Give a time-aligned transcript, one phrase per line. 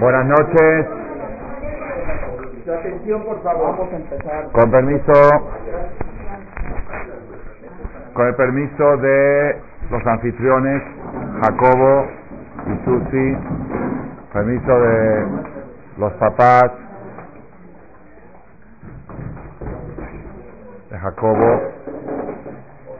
[0.00, 0.86] Buenas noches.
[2.66, 3.76] atención, por favor.
[3.76, 4.52] Vamos a empezar.
[4.52, 5.12] Con permiso.
[8.14, 10.82] Con el permiso de los anfitriones,
[11.42, 12.06] Jacobo
[12.66, 13.36] y Susi.
[14.32, 15.26] Permiso de
[15.98, 16.72] los papás
[20.90, 21.60] de Jacobo,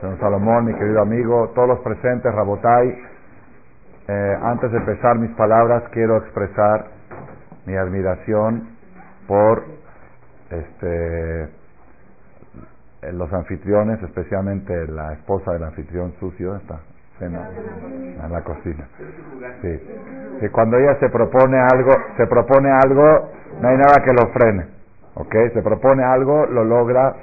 [0.00, 3.13] señor Salomón, mi querido amigo, todos los presentes, Rabotai.
[4.06, 6.86] Eh, antes de empezar mis palabras, quiero expresar
[7.66, 8.68] mi admiración
[9.26, 9.64] por
[10.50, 11.48] este,
[13.12, 16.80] los anfitriones, especialmente la esposa del anfitrión sucio, está
[17.20, 18.88] en la cocina.
[19.62, 19.80] Sí.
[20.40, 23.30] Que cuando ella se propone algo, se propone algo,
[23.60, 24.66] no hay nada que lo frene.
[25.14, 25.34] ¿Ok?
[25.54, 27.14] Se propone algo, lo logra.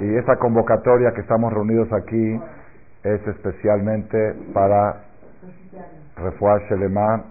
[0.00, 2.40] Y esa convocatoria que estamos reunidos aquí
[3.04, 5.03] es especialmente para
[6.16, 7.24] Refuah Shelema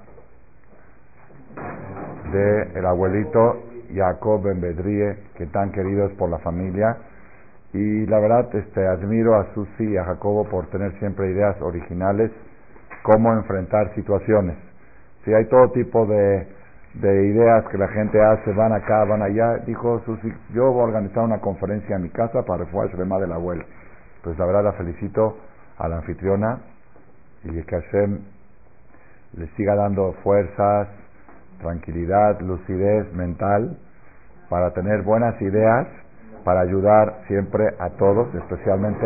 [2.31, 6.97] de el abuelito Jacob Ben Bedrie, que tan queridos por la familia.
[7.73, 12.31] Y la verdad, este, admiro a Susi y a Jacobo por tener siempre ideas originales,
[13.03, 14.57] cómo enfrentar situaciones.
[15.23, 16.47] Si hay todo tipo de,
[16.95, 20.85] de ideas que la gente hace, van acá, van allá, dijo Susi, yo voy a
[20.85, 23.63] organizar una conferencia en mi casa para Refuah Shelema del abuelo.
[24.23, 25.37] Pues la verdad la felicito
[25.77, 26.59] a la anfitriona
[27.43, 28.19] y que Hashem
[29.33, 30.87] le siga dando fuerzas,
[31.59, 33.77] tranquilidad, lucidez mental
[34.49, 35.87] para tener buenas ideas,
[36.43, 39.05] para ayudar siempre a todos, especialmente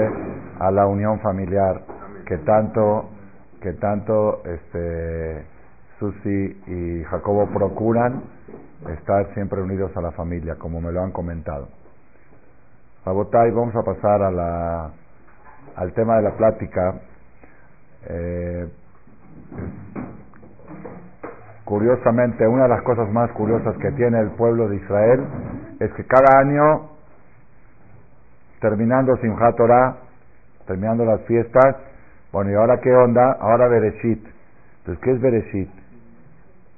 [0.59, 1.81] a la unión familiar
[2.25, 3.09] que tanto
[3.61, 5.45] que tanto este
[5.99, 8.23] Susi y Jacobo procuran
[8.97, 11.69] estar siempre unidos a la familia, como me lo han comentado.
[13.05, 14.91] Rabotay, vamos a pasar a la,
[15.75, 17.01] al tema de la plática.
[18.09, 18.67] Eh,
[21.67, 25.19] Curiosamente, una de las cosas más curiosas que tiene el pueblo de Israel
[25.81, 26.91] es que cada año,
[28.61, 29.97] terminando Simchat Torah,
[30.65, 31.75] terminando las fiestas,
[32.31, 33.33] bueno, ¿y ahora qué onda?
[33.41, 34.25] Ahora Bereshit.
[34.79, 35.69] Entonces, ¿qué es Bereshit?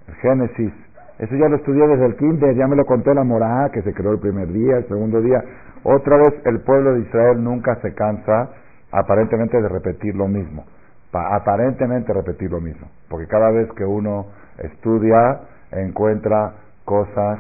[0.08, 0.74] El Génesis.
[1.20, 3.94] Eso ya lo estudié desde el kinder, ya me lo contó la Morá, que se
[3.94, 5.44] creó el primer día, el segundo día.
[5.84, 8.50] Otra vez, el pueblo de Israel nunca se cansa,
[8.92, 10.66] aparentemente, de repetir lo mismo.
[11.12, 12.88] aparentemente repetir lo mismo.
[13.08, 14.28] Porque cada vez que uno
[14.64, 16.54] estudia, encuentra
[16.86, 17.40] cosas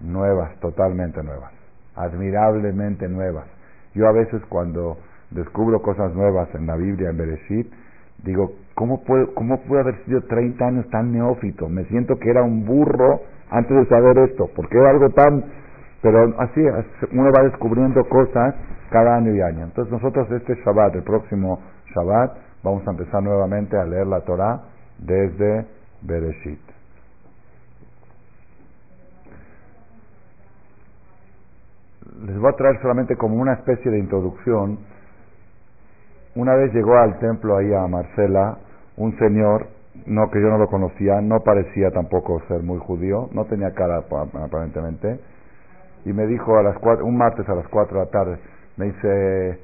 [0.00, 1.52] nuevas, totalmente nuevas,
[1.96, 3.46] admirablemente nuevas.
[3.94, 4.98] Yo a veces cuando
[5.30, 7.72] descubro cosas nuevas en la Biblia, en Bereshit,
[8.24, 9.30] digo, ¿cómo puedo,
[9.80, 11.68] haber sido 30 años tan neófito?
[11.68, 13.20] Me siento que era un burro
[13.50, 15.44] antes de saber esto, porque era algo tan...
[16.02, 16.62] Pero así,
[17.12, 18.54] uno va descubriendo cosas
[18.90, 19.64] cada año y año.
[19.64, 21.60] Entonces nosotros este Shabbat, el próximo
[21.94, 24.62] Shabbat, vamos a empezar nuevamente a leer la Torah
[24.98, 25.66] desde
[26.02, 26.60] Bereshit.
[32.26, 34.78] Les voy a traer solamente como una especie de introducción.
[36.34, 38.58] Una vez llegó al templo ahí a Marcela
[38.96, 39.68] un señor,
[40.06, 43.98] no que yo no lo conocía, no parecía tampoco ser muy judío, no tenía cara
[43.98, 45.20] aparentemente,
[46.04, 48.38] y me dijo a las cuatro, un martes a las cuatro de la tarde,
[48.76, 49.58] me dice,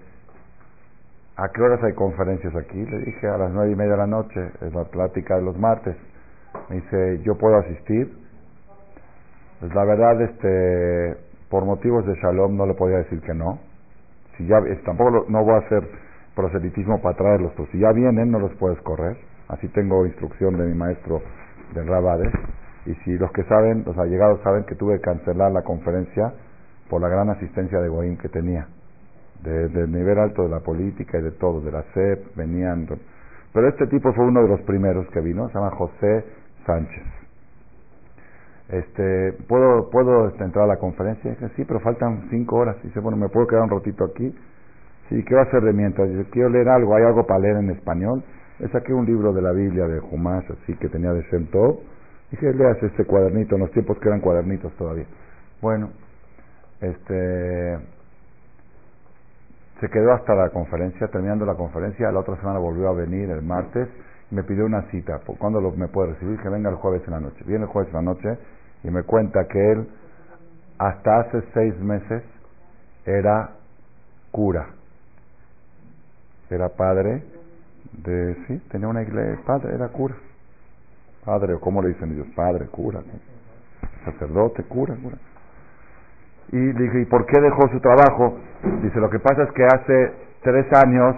[1.36, 2.84] ¿a qué horas hay conferencias aquí?
[2.84, 5.58] Le dije a las nueve y media de la noche, es la plática de los
[5.58, 5.96] martes.
[6.68, 8.12] Me dice, ¿yo puedo asistir?
[9.60, 11.16] Pues la verdad, este,
[11.48, 13.58] por motivos de shalom no le podía decir que no.
[14.36, 15.88] Si ya, tampoco no voy a hacer
[16.34, 19.16] proselitismo para traerlos, pero si ya vienen no los puedes correr.
[19.48, 21.22] Así tengo instrucción de mi maestro
[21.74, 22.32] de Rabades.
[22.84, 26.34] Y si los que saben, los allegados saben que tuve que cancelar la conferencia
[26.90, 28.68] por la gran asistencia de Goín que tenía.
[29.42, 32.86] del nivel alto de la política y de todo, de la CEP, venían.
[33.52, 36.24] Pero este tipo fue uno de los primeros que vino, se llama José
[36.66, 37.04] Sánchez.
[38.68, 41.30] Este, ¿Puedo, puedo este, entrar a la conferencia?
[41.30, 42.76] Dije, sí, pero faltan cinco horas.
[42.82, 44.34] Dice, bueno, ¿me puedo quedar un ratito aquí?
[45.08, 46.08] Sí, ¿qué va a hacer de mientras?
[46.08, 48.24] Dice, quiero leer algo, ¿hay algo para leer en español?
[48.58, 51.46] Le saqué un libro de la Biblia de Jumás, así que tenía de Shem
[52.32, 55.06] Dije, leas este cuadernito, en los tiempos que eran cuadernitos todavía.
[55.62, 55.90] Bueno,
[56.80, 57.78] este
[59.80, 63.42] se quedó hasta la conferencia, terminando la conferencia, la otra semana volvió a venir el
[63.42, 63.88] martes
[64.30, 65.20] me pidió una cita.
[65.38, 66.40] ¿Cuándo me puede recibir?
[66.40, 67.44] Que venga el jueves en la noche.
[67.46, 68.38] Viene el jueves en la noche
[68.82, 69.88] y me cuenta que él
[70.78, 72.22] hasta hace seis meses
[73.04, 73.50] era
[74.30, 74.66] cura.
[76.50, 77.22] Era padre
[77.92, 80.14] de, sí, tenía una iglesia, padre, era cura.
[81.24, 83.00] Padre, o cómo le dicen ellos, padre, cura,
[84.04, 85.16] sacerdote, cura, cura.
[86.52, 88.38] Y le dije, ¿y por qué dejó su trabajo?
[88.82, 90.12] Dice, lo que pasa es que hace
[90.42, 91.16] tres años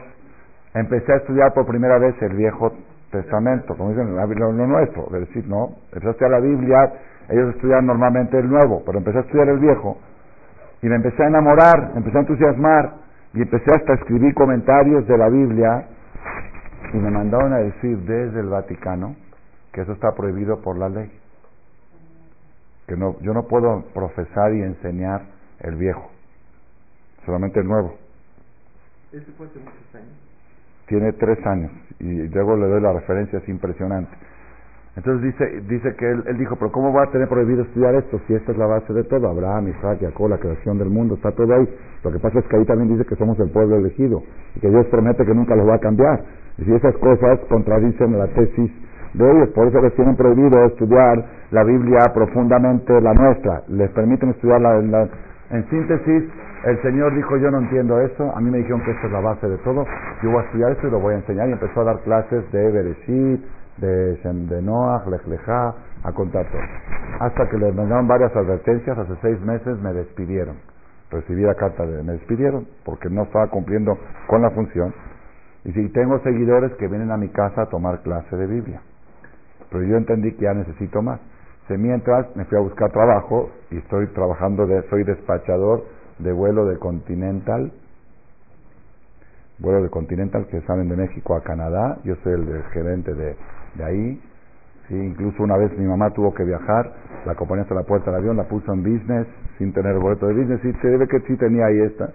[0.72, 2.72] empecé a estudiar por primera vez el viejo
[3.10, 6.92] Testamento, como dicen, lo, lo nuestro, de decir, no, empecé a la Biblia,
[7.28, 9.98] ellos estudian normalmente el nuevo, pero empecé a estudiar el viejo,
[10.82, 12.94] y me empecé a enamorar, me empecé a entusiasmar,
[13.34, 15.88] y empecé hasta a escribir comentarios de la Biblia,
[16.92, 19.16] y me mandaron a decir desde el Vaticano
[19.72, 21.10] que eso está prohibido por la ley,
[22.86, 25.22] que no, yo no puedo profesar y enseñar
[25.60, 26.10] el viejo,
[27.24, 27.94] solamente el nuevo.
[29.12, 29.32] ¿Eso?
[30.88, 31.70] Tiene tres años
[32.00, 34.10] y luego le doy la referencia, es impresionante.
[34.96, 38.34] Entonces dice, dice que él, dijo, pero ¿cómo va a tener prohibido estudiar esto si
[38.34, 39.28] esta es la base de todo?
[39.28, 41.68] Abraham, Isaac, Jacob, la creación del mundo, está todo ahí.
[42.02, 44.24] Lo que pasa es que ahí también dice que somos el pueblo elegido
[44.56, 46.24] y que Dios promete que nunca lo va a cambiar.
[46.58, 48.72] Y si esas cosas contradicen la tesis
[49.14, 53.62] de ellos, por eso les tienen prohibido estudiar la Biblia profundamente, la nuestra.
[53.68, 55.08] Les permiten estudiar la, la
[55.50, 56.24] en síntesis,
[56.64, 59.20] el Señor dijo, yo no entiendo eso, a mí me dijeron que esta es la
[59.20, 59.84] base de todo,
[60.22, 61.48] yo voy a estudiar esto y lo voy a enseñar.
[61.48, 63.44] Y empezó a dar clases de Bereshit,
[63.76, 66.60] de, de Noah, Lech a contar todo.
[67.20, 70.56] Hasta que le mandaron varias advertencias, hace seis meses me despidieron.
[71.10, 73.96] Recibí la carta de, me despidieron porque no estaba cumpliendo
[74.26, 74.92] con la función.
[75.64, 78.80] Y si tengo seguidores que vienen a mi casa a tomar clase de Biblia.
[79.70, 81.20] Pero yo entendí que ya necesito más.
[81.68, 86.78] mientras me fui a buscar trabajo y estoy trabajando, de, soy despachador de vuelo de
[86.78, 87.72] Continental,
[89.58, 93.36] vuelo de Continental que salen de México a Canadá, yo soy el, gerente de,
[93.74, 94.22] de ahí,
[94.88, 96.92] sí, incluso una vez mi mamá tuvo que viajar,
[97.24, 99.26] la acompañé hasta la puerta del avión, la puso en business,
[99.58, 102.10] sin tener boleto de business, y se debe que sí tenía ahí esta.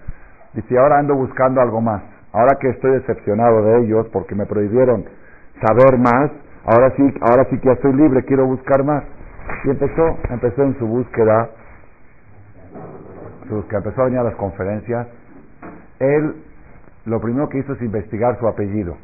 [0.53, 5.05] Dice, ahora ando buscando algo más, ahora que estoy decepcionado de ellos porque me prohibieron
[5.65, 6.31] saber más,
[6.65, 9.03] ahora sí, ahora sí que ya estoy libre, quiero buscar más.
[9.65, 11.49] Y empezó, empezó en su búsqueda
[13.43, 15.07] que empezó a venir a las conferencias,
[15.99, 16.35] él
[17.05, 18.95] lo primero que hizo es investigar su apellido.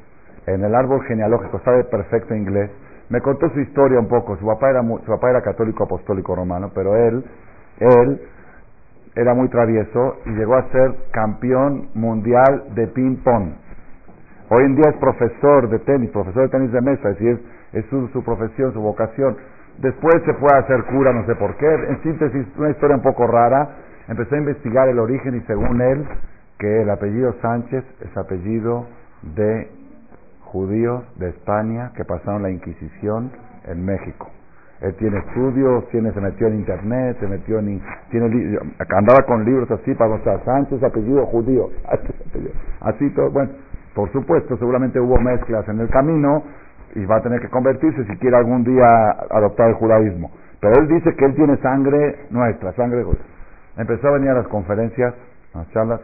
[0.48, 2.72] En el árbol genealógico, sabe perfecto inglés.
[3.10, 4.38] Me contó su historia un poco.
[4.38, 7.24] Su papá era, su papá era católico apostólico romano, pero él,
[7.80, 8.22] él
[9.16, 13.52] era muy travieso y llegó a ser campeón mundial de ping-pong.
[14.50, 17.40] Hoy en día es profesor de tenis, profesor de tenis de mesa, es decir,
[17.74, 19.38] es su, su profesión, su vocación.
[19.78, 21.68] Después se fue a hacer cura, no sé por qué.
[21.68, 23.70] En síntesis, una historia un poco rara
[24.10, 26.06] empezó a investigar el origen y según él,
[26.58, 28.86] que el apellido Sánchez es apellido
[29.22, 29.70] de
[30.42, 33.32] judíos de España que pasaron la Inquisición
[33.66, 34.30] en México.
[34.82, 38.58] Él tiene estudios, tiene, se metió en internet, se metió en, tiene,
[38.90, 41.70] andaba con libros así para mostrar Sánchez, apellido judío,
[42.82, 43.52] así todo, bueno,
[43.94, 46.44] por supuesto, seguramente hubo mezclas en el camino
[46.96, 48.88] y va a tener que convertirse si quiere algún día
[49.30, 50.32] adoptar el judaísmo.
[50.62, 53.22] Pero él dice que él tiene sangre nuestra, sangre judía.
[53.80, 55.16] Empezó a venir a las conferencias,
[55.54, 56.02] a las charlas.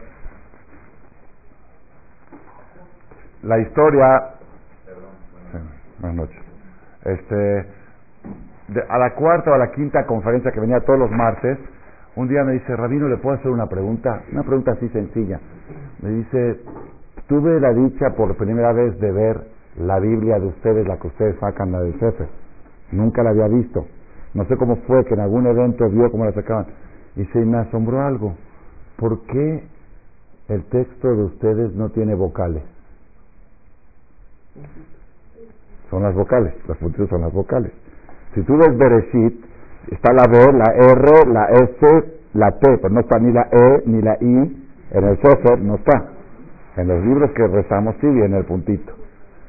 [3.43, 4.05] La historia.
[5.99, 6.41] buenas noches.
[7.03, 7.67] Este,
[8.87, 11.59] a la cuarta o a la quinta conferencia que venía todos los martes,
[12.15, 14.21] un día me dice, Rabino, ¿le puedo hacer una pregunta?
[14.31, 15.41] Una pregunta así sencilla.
[16.01, 16.61] Me dice,
[17.27, 19.41] tuve la dicha por primera vez de ver
[19.79, 22.29] la Biblia de ustedes, la que ustedes sacan, la del Sefer.
[22.93, 23.85] Nunca la había visto.
[24.33, 26.67] No sé cómo fue que en algún evento vio cómo la sacaban.
[27.15, 28.35] Y se me asombró algo.
[28.97, 29.63] ¿Por qué
[30.49, 32.63] el texto de ustedes no tiene vocales?
[35.89, 37.71] Son las vocales, las puntitas son las vocales.
[38.33, 39.45] Si tú ves Bereshit,
[39.91, 43.83] está la B, la R, la S, la T, pero no está ni la E
[43.85, 44.61] ni la I.
[44.91, 46.11] En el Sefer no está.
[46.77, 48.93] En los libros que rezamos sí viene el puntito.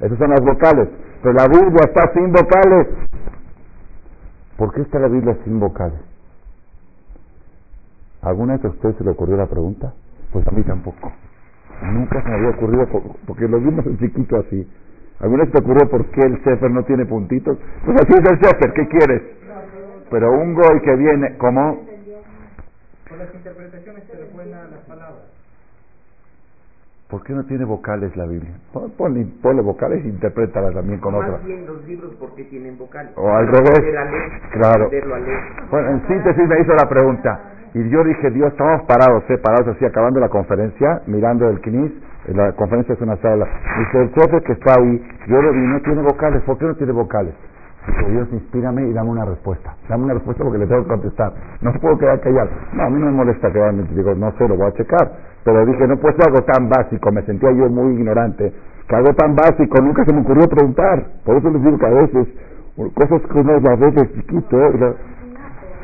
[0.00, 0.88] Esas son las vocales.
[1.22, 2.88] Pero la Biblia está sin vocales.
[4.56, 6.00] ¿Por qué está la Biblia sin vocales?
[8.26, 9.94] ¿Alguna vez a usted se le ocurrió la pregunta?
[10.32, 11.12] Pues a mí tampoco.
[11.80, 12.86] Nunca se me había ocurrido,
[13.24, 14.68] porque lo vimos en chiquito así.
[15.20, 17.56] ¿Alguna vez te ocurrió por qué el Sefer no tiene puntitos?
[17.84, 19.22] Pues así es el Sefer, ¿qué quieres?
[20.10, 21.86] Pero un goy que viene, ¿cómo?
[23.08, 25.22] Por las interpretaciones se le pueden dar las palabras.
[27.08, 28.54] ¿Por qué no tiene vocales la Biblia?
[28.96, 31.30] Ponle, ponle vocales e interprétalas también con otras.
[31.30, 33.12] Más bien los libros porque tienen vocales.
[33.14, 33.80] O al revés.
[34.50, 34.90] Claro.
[35.70, 37.52] Bueno, en síntesis me hizo la pregunta.
[37.76, 39.36] Y yo dije, Dios, estamos parados, ¿eh?
[39.36, 41.92] parados así, acabando la conferencia, mirando el CNIS,
[42.28, 43.46] la conferencia es una sala.
[43.78, 46.74] Dice, el jefe que está ahí, yo lo vi, no tiene vocales, ¿por qué no
[46.74, 47.34] tiene vocales?
[47.86, 49.76] Dice, Dios, inspírame y dame una respuesta.
[49.90, 51.34] Dame una respuesta porque le tengo que contestar.
[51.60, 52.48] No puedo quedar callado.
[52.72, 55.12] No, a mí no me molesta quedarme, digo, no sé, lo voy a checar.
[55.44, 58.54] Pero dije, no puede ser algo tan básico, me sentía yo muy ignorante,
[58.88, 61.08] que algo tan básico, nunca se me ocurrió preguntar.
[61.26, 62.28] Por eso les digo que a veces,
[62.94, 64.56] cosas que uno a veces chiquito,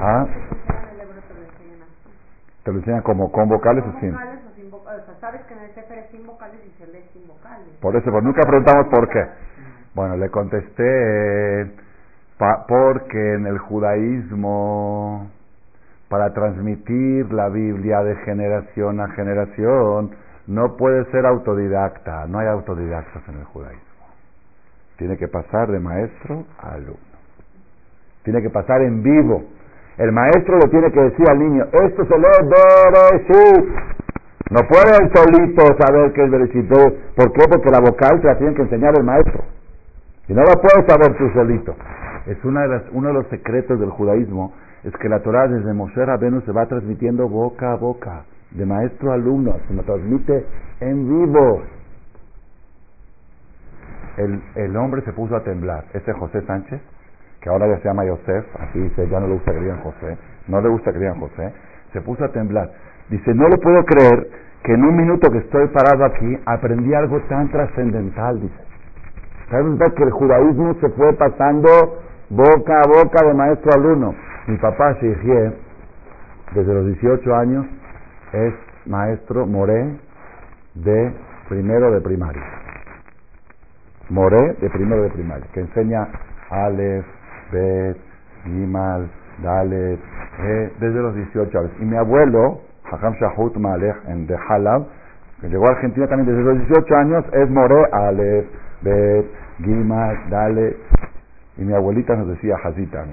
[0.00, 0.26] ¿Ah?
[2.64, 4.12] ¿Te lo enseñan como con vocales o sin?
[4.12, 5.02] vocales o sin vocales.
[5.02, 7.68] O sea, sabes que en el Sefer es sin vocales y se lee sin vocales.
[7.80, 9.24] Por eso, pues nunca preguntamos por qué.
[9.94, 11.70] Bueno, le contesté
[12.66, 15.30] porque en el judaísmo,
[16.08, 20.10] para transmitir la Biblia de generación a generación,
[20.48, 23.82] no puede ser autodidacta, no hay autodidactas en el judaísmo.
[24.96, 26.96] Tiene que pasar de maestro a alumno.
[28.24, 29.44] Tiene que pasar en vivo.
[29.98, 33.68] El maestro le tiene que decir al niño, esto se lee Bereshit.
[34.50, 36.68] No puede el solito saber qué es Bereshit.
[36.68, 37.44] ¿Por qué?
[37.48, 39.44] Porque la vocal se la tiene que enseñar el maestro.
[40.28, 41.74] Y no la puedes saber tú solito.
[42.26, 44.52] Es una de las, uno de los secretos del judaísmo,
[44.84, 49.12] es que la Torah desde Moshe Rabenu se va transmitiendo boca a boca, de maestro
[49.12, 50.46] a alumno, se me transmite
[50.80, 51.62] en vivo.
[54.16, 55.84] El, el hombre se puso a temblar.
[55.94, 56.80] Este José Sánchez,
[57.42, 60.16] que ahora ya se llama Yosef, así dice, ya no le gusta que digan José,
[60.46, 61.52] no le gusta que digan José,
[61.92, 62.70] se puso a temblar.
[63.10, 64.28] Dice, no lo puedo creer
[64.62, 68.54] que en un minuto que estoy parado aquí aprendí algo tan trascendental, dice.
[69.50, 71.68] ¿Sabes que el judaísmo se fue pasando
[72.30, 74.14] boca a boca de maestro a alumno?
[74.46, 75.52] Mi papá, Shihie,
[76.54, 77.66] desde los 18 años,
[78.32, 78.54] es
[78.86, 79.98] maestro moré
[80.74, 81.12] de
[81.48, 82.42] primero de primaria.
[84.08, 86.08] Moré de primero de primaria, que enseña
[86.48, 87.04] Aleph,
[87.52, 87.96] Bet,
[88.44, 89.08] Gimal,
[89.42, 90.00] Dalet,
[90.38, 91.70] e, desde los 18 años.
[91.80, 94.86] Y mi abuelo, Hakam Shahut Malech, en de Halab,
[95.40, 98.46] que llegó a Argentina también desde los 18 años, es Moré, Aleph,
[98.82, 99.26] Bet,
[99.58, 100.76] Gimal, Dalet.
[101.58, 103.04] Y mi abuelita nos decía, Hazita,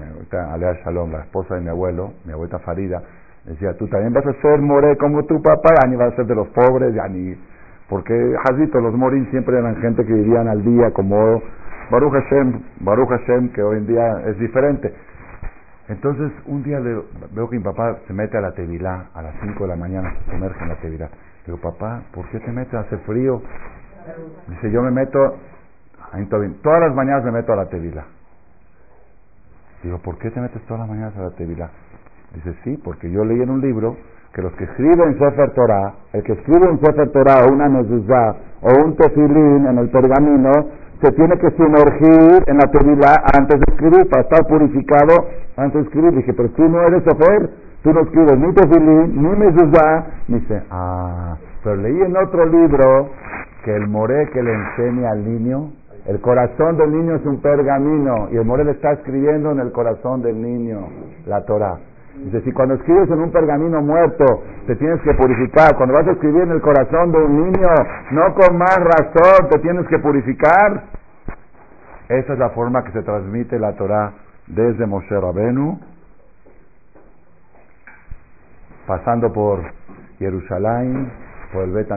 [0.52, 3.02] Alea Shalom, la esposa de mi abuelo, mi abuelita Farida,
[3.44, 6.26] decía, tú también vas a ser moré como tu papá, ya ni vas a ser
[6.26, 7.36] de los pobres, ya ni...
[7.88, 11.42] Porque, Hazito, los morín siempre eran gente que vivían al día como
[11.90, 14.94] Baruch Hashem, Baruch Hashem, que hoy en día es diferente.
[15.88, 19.64] Entonces, un día veo que mi papá se mete a la tevilá a las 5
[19.64, 21.08] de la mañana, se sumerge en la tevilá.
[21.44, 22.74] Digo, papá, ¿por qué te metes?
[22.74, 23.42] Hace frío.
[24.48, 25.36] Dice, yo me meto,
[26.62, 28.04] todas las mañanas me meto a la tevilá.
[29.82, 31.70] Digo, ¿por qué te metes todas las mañanas a la tevilá?
[32.34, 33.96] Dice, sí, porque yo leí en un libro
[34.32, 38.36] que los que escriben Sefer Torah, el que escribe un Sefer Torah o una mezuzá
[38.60, 40.52] o un tefilín en el pergamino,
[41.02, 45.26] se tiene que sumergir en la tevilá antes de escribir, para estar purificado
[45.56, 46.14] antes de escribir.
[46.14, 47.50] Dije, pero tú no eres Sefer,
[47.82, 50.06] tú no escribes ni tefilín, ni mezuzá.
[50.28, 53.10] Dice, ah, pero leí en otro libro
[53.64, 55.70] que el moré que le enseña al niño,
[56.06, 59.72] el corazón del niño es un pergamino y el moré le está escribiendo en el
[59.72, 60.88] corazón del niño
[61.26, 61.78] la Torah.
[62.16, 66.12] Dice, si cuando escribes en un pergamino muerto te tienes que purificar, cuando vas a
[66.12, 67.68] escribir en el corazón de un niño,
[68.10, 70.84] no con más razón te tienes que purificar.
[72.08, 74.12] Esa es la forma que se transmite la Torah
[74.48, 75.78] desde Moshe Rabenu,
[78.86, 79.60] pasando por
[80.18, 81.12] Jerusalén,
[81.52, 81.88] por el Bet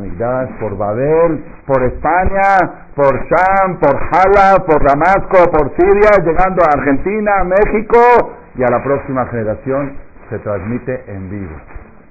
[0.60, 7.44] por Babel, por España, por Sham, por Hala, por Damasco, por Siria, llegando a Argentina,
[7.44, 9.98] México y a la próxima generación
[10.30, 11.56] se transmite en vivo.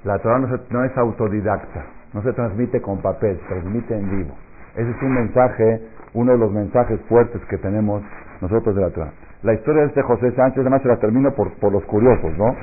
[0.03, 4.35] La Torah no, es autodidacta, no se transmite con papel, se transmite en vivo.
[4.75, 5.81] Ese es un mensaje,
[6.13, 8.03] uno de los mensajes fuertes que tenemos
[8.41, 9.13] nosotros de la Torah.
[9.43, 12.55] La historia de este José Sánchez, además se la termino por, por los curiosos, ¿no?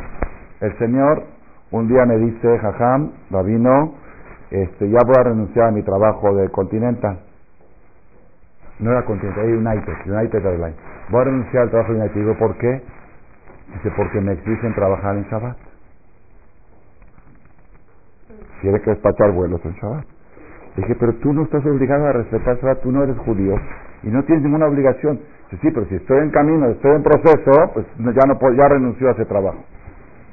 [0.60, 1.24] El Señor
[1.72, 3.94] un día me dice, Jajam, Rabino,
[4.50, 7.20] este, ya voy a renunciar a mi trabajo de Continental.
[8.80, 10.76] No era Continental, era United, United Airlines.
[11.10, 12.20] Voy a renunciar al trabajo de United.
[12.20, 12.82] Digo, ¿por qué?
[13.74, 15.56] Dice, porque me exigen trabajar en Shabbat.
[18.60, 20.04] Quiere que despachar vuelos en Shabbat.
[20.76, 23.54] Dije, pero tú no estás obligado a respetar Shabbat, tú no eres judío
[24.02, 25.20] y no tienes ninguna obligación.
[25.50, 28.68] Dice, sí, pero si estoy en camino, estoy en proceso, pues ya no puedo, ya
[28.68, 29.58] renunció a ese trabajo.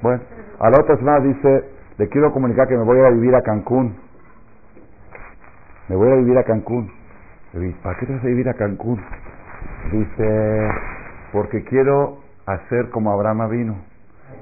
[0.01, 0.21] Bueno,
[0.59, 1.63] a la otra semana dice,
[1.97, 3.95] le quiero comunicar que me voy a vivir a Cancún.
[5.89, 6.91] Me voy a vivir a Cancún.
[7.81, 9.01] ¿para qué te vas a vivir a Cancún?
[9.91, 10.69] Dice,
[11.31, 13.75] porque quiero hacer como Abraham vino.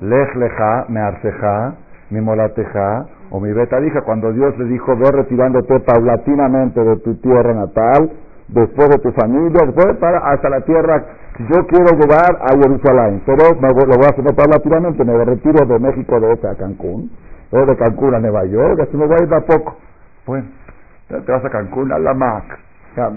[0.02, 1.76] Lej leja, me arceja,
[2.10, 7.16] mi molateja, o mi beta hija, cuando Dios le dijo, ve retirándote paulatinamente de tu
[7.16, 8.12] tierra natal,
[8.48, 11.04] después de tu familia, después para hasta la tierra,
[11.50, 15.80] yo quiero llegar a Jerusalén, pero me, lo voy a hacer paulatinamente, me retiro de
[15.80, 17.10] México de a Cancún,
[17.52, 19.76] o de Cancún a Nueva York, así me voy a ir a poco.
[20.28, 20.48] Bueno,
[21.08, 22.60] te vas a Cancún, a la MAC,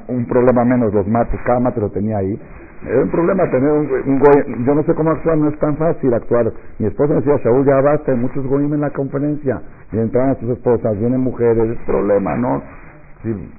[0.09, 2.41] un problema menos los mates, cada mate lo tenía ahí,
[2.87, 6.15] es un problema tener un, un Yo no sé cómo actuar, no es tan fácil
[6.15, 6.53] actuar.
[6.79, 9.61] Mi esposa me decía, Shaul, ya basta, hay muchos goyim en la conferencia.
[9.93, 12.63] Y entran a sus esposas, vienen mujeres, es problema, ¿no?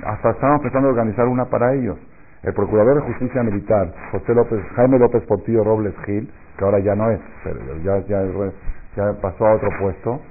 [0.05, 1.97] hasta estamos empezando a organizar una para ellos.
[2.43, 6.95] El procurador de justicia militar, José López, Jaime López Portillo Robles Gil, que ahora ya
[6.95, 8.23] no es, pero ya, ya,
[8.95, 10.21] ya pasó a otro puesto,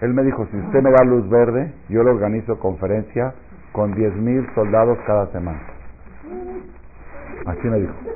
[0.00, 3.34] él me dijo, si usted me da luz verde, yo le organizo conferencia
[3.72, 5.60] con 10.000 soldados cada semana.
[7.46, 8.15] Así me dijo.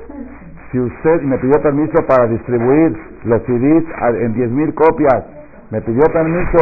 [0.71, 3.83] Si usted me pidió permiso para distribuir los CDs
[4.21, 5.25] en 10.000 copias,
[5.69, 6.59] me pidió permiso.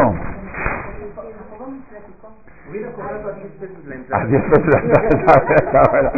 [4.12, 6.12] A 10 pesos la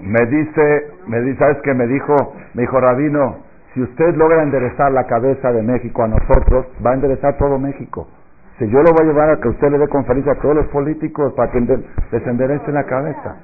[0.00, 2.34] Me dice, me dice, ¿sabes qué me dijo?
[2.54, 3.38] Me dijo, Rabino,
[3.74, 8.06] si usted logra enderezar la cabeza de México a nosotros, va a enderezar todo México.
[8.58, 10.66] Si yo lo voy a llevar a que usted le dé conferencia a todos los
[10.66, 13.36] políticos para que les enderecen la cabeza.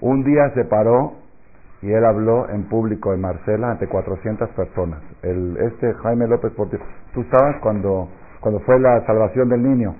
[0.00, 1.12] Un día se paró
[1.82, 5.00] y él habló en público en Marcela ante 400 personas.
[5.22, 8.08] El, este Jaime López Portillo, tú estabas cuando,
[8.40, 9.94] cuando fue la salvación del niño.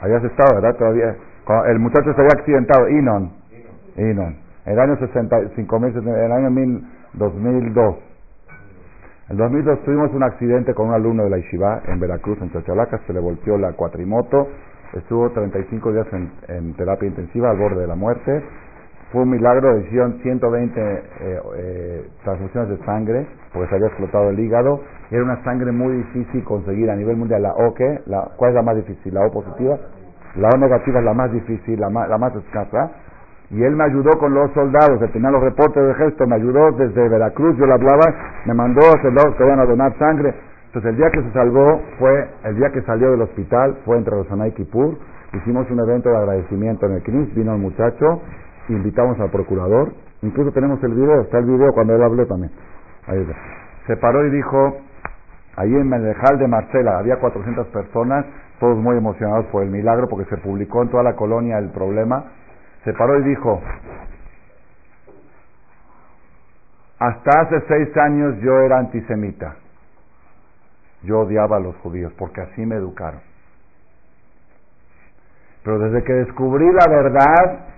[0.00, 0.76] Habías estado, ¿verdad?
[0.76, 1.16] Todavía.
[1.66, 3.32] El muchacho se había accidentado, Inon.
[3.96, 4.36] Inon.
[4.64, 6.80] En el año 65 meses, en el año
[7.14, 7.96] 2002.
[9.28, 13.00] En 2002 tuvimos un accidente con un alumno de la Ishiva en Veracruz, en Chachalaca,
[13.06, 14.48] se le volteó la cuatrimoto,
[14.92, 16.06] estuvo 35 días
[16.48, 18.42] en terapia intensiva al borde de la muerte
[19.12, 24.40] fue un milagro, hicieron 120 eh, eh, transfusiones de sangre, porque se había explotado el
[24.40, 24.80] hígado.
[25.10, 27.42] Era una sangre muy difícil conseguir a nivel mundial.
[27.42, 28.00] La O, ¿qué?
[28.06, 29.12] La, ¿Cuál es la más difícil?
[29.12, 29.78] ¿La O positiva?
[30.36, 32.90] La O negativa es la más difícil, la más, la más escasa.
[33.50, 36.72] Y él me ayudó con los soldados, al final los reportes de ejército, me ayudó
[36.72, 38.06] desde Veracruz, yo le hablaba,
[38.46, 40.32] me mandó a soldados que iban a donar sangre.
[40.68, 44.16] Entonces el día que se salvó fue, el día que salió del hospital, fue entre
[44.16, 44.54] Rosana y
[45.36, 48.22] hicimos un evento de agradecimiento en el CNIS, vino el muchacho,
[48.68, 49.92] invitamos al procurador,
[50.22, 52.52] incluso tenemos el video, está el video cuando él habló también.
[53.06, 53.34] Ahí está.
[53.86, 54.76] Se paró y dijo,
[55.56, 58.26] ahí en Menejal de Marcela había 400 personas,
[58.60, 62.24] todos muy emocionados por el milagro, porque se publicó en toda la colonia el problema.
[62.84, 63.60] Se paró y dijo,
[66.98, 69.56] hasta hace seis años yo era antisemita.
[71.02, 73.20] Yo odiaba a los judíos porque así me educaron.
[75.64, 77.71] Pero desde que descubrí la verdad,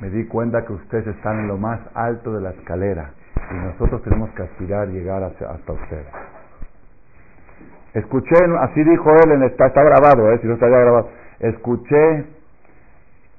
[0.00, 3.10] me di cuenta que ustedes están en lo más alto de la escalera
[3.50, 6.06] y nosotros tenemos que aspirar llegar hasta ustedes.
[7.94, 11.08] Escuché, así dijo él, en está, grabado, eh, si no está grabado,
[11.40, 12.24] escuché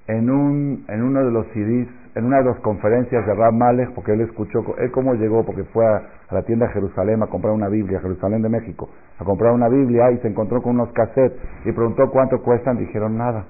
[0.08, 3.94] en, un, en uno de los CDs, en una de las conferencias de Rab Malek,
[3.94, 7.54] porque él escuchó, él cómo llegó, porque fue a, la tienda de Jerusalén a comprar
[7.54, 11.40] una Biblia, Jerusalén de México, a comprar una Biblia y se encontró con unos cassettes
[11.64, 13.46] y preguntó cuánto cuestan, dijeron nada.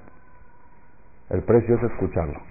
[1.31, 2.50] El precio es escucharlo.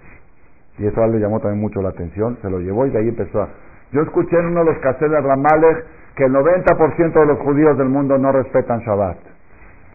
[0.77, 3.41] Y eso le llamó también mucho la atención, se lo llevó y de ahí empezó
[3.41, 3.49] a...
[3.91, 5.83] Yo escuché en uno de los cassettes de
[6.15, 9.17] que el 90% de los judíos del mundo no respetan Shabbat.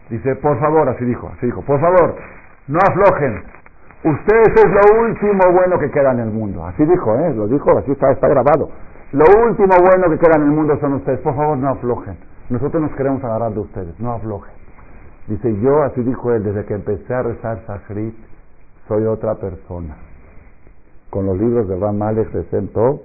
[0.09, 2.15] Dice, por favor, así dijo, así dijo, por favor,
[2.67, 3.43] no aflojen.
[4.03, 6.65] Ustedes es lo último bueno que queda en el mundo.
[6.65, 7.33] Así dijo, ¿eh?
[7.33, 8.69] Lo dijo, así está, está grabado.
[9.11, 11.19] Lo último bueno que queda en el mundo son ustedes.
[11.19, 12.17] Por favor, no aflojen.
[12.49, 14.53] Nosotros nos queremos agarrar de ustedes, no aflojen.
[15.27, 18.15] Dice, yo, así dijo él, desde que empecé a rezar Sahrit,
[18.87, 19.95] soy otra persona
[21.17, 23.01] con los libros de Ram Malek se sentó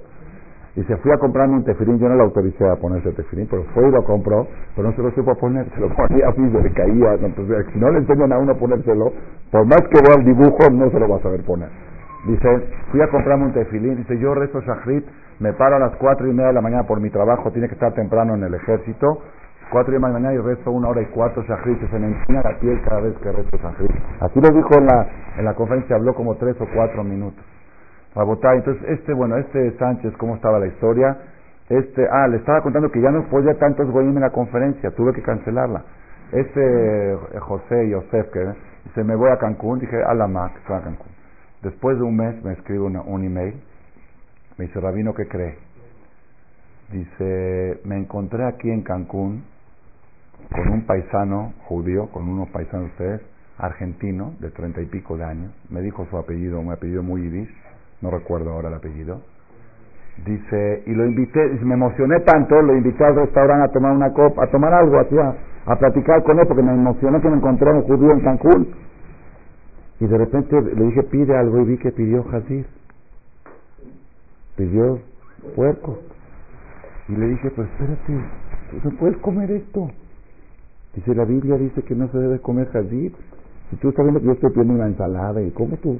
[0.76, 1.98] y se fui a comprarme un tefilín.
[1.98, 4.46] Yo no le autoricé a ponerse tefilín, pero fue y lo compró,
[4.76, 7.14] pero no se lo supo poner, se lo ponía así, se le caía.
[7.14, 9.12] Entonces, si no le enseñan a uno a ponérselo,
[9.50, 11.70] por más que vea el dibujo, no se lo va a saber poner.
[12.26, 12.48] Dice,
[12.90, 15.06] fui a comprarme un tefilín, dice, yo rezo Shachrit,
[15.40, 17.74] me paro a las cuatro y media de la mañana por mi trabajo, tiene que
[17.74, 19.22] estar temprano en el ejército,
[19.70, 22.08] cuatro y media de la mañana y rezo una hora y cuatro Shachrit, se me
[22.08, 23.90] enseña la piel cada vez que rezo Shachrit.
[24.20, 25.06] Así lo dijo en la,
[25.38, 27.42] en la conferencia, habló como tres o cuatro minutos.
[28.14, 31.16] Entonces, este, bueno, este Sánchez, ¿cómo estaba la historia?
[31.68, 35.14] Este, ah, le estaba contando que ya no podía tantos goyim en la conferencia, tuve
[35.14, 35.82] que cancelarla.
[36.32, 38.40] Este eh, José Yosef, que
[38.84, 41.12] dice, me voy a Cancún, dije, a la Mac, a Cancún.
[41.62, 43.54] Después de un mes me escribe un email,
[44.58, 45.56] me dice, Rabino, ¿qué cree?
[46.90, 49.44] Dice, me encontré aquí en Cancún
[50.50, 53.20] con un paisano judío, con unos paisanos de ustedes,
[53.56, 57.48] argentino, de treinta y pico de años, me dijo su apellido, un apellido muy yiddish,
[58.02, 59.22] no recuerdo ahora el apellido,
[60.26, 64.44] dice, y lo invité, me emocioné tanto, lo invité al restaurante a tomar una copa,
[64.44, 65.36] a tomar algo, a,
[65.66, 68.68] a platicar con él, porque me emocioné que me encontré un judío en Cancún.
[70.00, 72.66] Y de repente le dije, pide algo, y vi que pidió jazir.
[74.56, 74.98] Pidió
[75.54, 75.98] puerco.
[77.08, 78.12] Y le dije, pues espérate,
[78.84, 79.90] no puedes comer esto.
[80.94, 83.14] Dice, la Biblia dice que no se debe comer jazir.
[83.70, 85.98] Si tú estás viendo que yo estoy pidiendo una ensalada, y cómo tú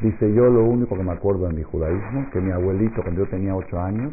[0.00, 3.30] Dice yo lo único que me acuerdo de mi judaísmo, que mi abuelito cuando yo
[3.30, 4.12] tenía ocho años,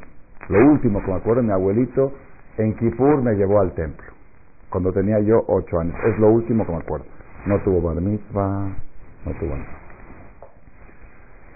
[0.50, 2.12] lo último que me acuerdo, mi abuelito
[2.58, 4.08] en Kippur me llevó al templo,
[4.70, 5.96] cuando tenía yo ocho años.
[6.06, 7.06] Es lo último que me acuerdo.
[7.46, 8.76] No tuvo bar mitzvah,
[9.26, 9.78] no tuvo nada.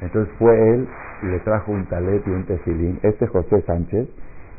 [0.01, 0.87] Entonces fue él
[1.23, 4.07] y le trajo un talet y un tefilín, este José Sánchez,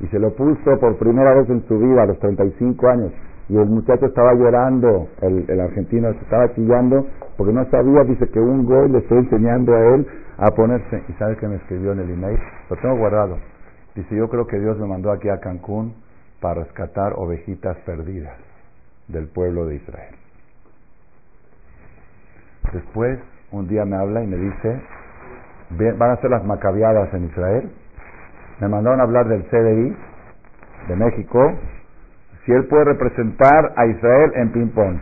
[0.00, 3.12] y se lo puso por primera vez en su vida a los 35 años.
[3.50, 7.04] Y el muchacho estaba llorando, el, el argentino estaba chillando
[7.36, 10.06] porque no sabía, dice que un goy le está enseñando a él
[10.38, 11.02] a ponerse.
[11.08, 12.38] ¿Y sabe que me escribió en el email?
[12.70, 13.38] Lo tengo guardado.
[13.96, 15.94] Dice, yo creo que Dios me mandó aquí a Cancún
[16.40, 18.36] para rescatar ovejitas perdidas
[19.08, 20.14] del pueblo de Israel.
[22.72, 23.18] Después,
[23.50, 24.80] un día me habla y me dice,
[25.98, 27.68] van a ser las macabiadas en Israel.
[28.60, 29.96] Me mandaron a hablar del CDI
[30.86, 31.52] de México,
[32.50, 34.98] si él puede representar a Israel en ping-pong.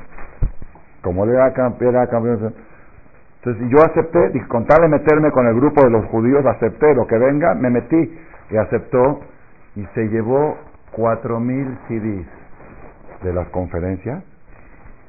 [1.02, 1.96] Como él era campeón.
[1.96, 6.94] Entonces yo acepté, dije, con tal de meterme con el grupo de los judíos, acepté
[6.94, 8.18] lo que venga, me metí
[8.50, 9.20] y aceptó
[9.76, 10.58] y se llevó
[10.92, 12.26] cuatro mil CDs
[13.22, 14.22] de las conferencias.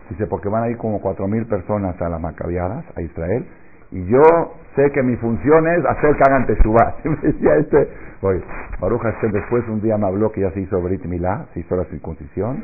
[0.09, 3.45] Dice, porque van a ir como cuatro mil personas a las macabiadas, a Israel,
[3.91, 4.21] y yo
[4.75, 6.95] sé que mi función es hacer que hagan teshuva.
[7.03, 7.89] me decía este,
[8.21, 8.43] oye,
[8.79, 11.85] Baruch después un día me habló que ya se hizo Brit Milá, se hizo la
[11.85, 12.63] circuncisión.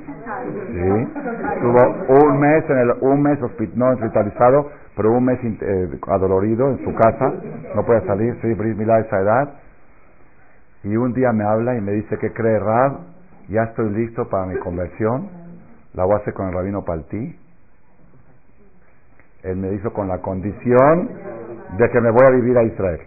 [0.71, 1.07] Sí.
[1.55, 6.93] Estuvo un mes, en el, un mes hospitalizado, pero un mes eh, adolorido en su
[6.93, 7.33] casa,
[7.75, 9.53] no puede salir, sí, Brit Milá a esa edad.
[10.83, 12.99] Y un día me habla y me dice que cree Rab,
[13.49, 15.27] ya estoy listo para mi conversión,
[15.93, 17.35] la voy a hacer con el rabino Paltí
[19.45, 21.09] él me hizo con la condición
[21.77, 23.01] de que me voy a vivir a Israel.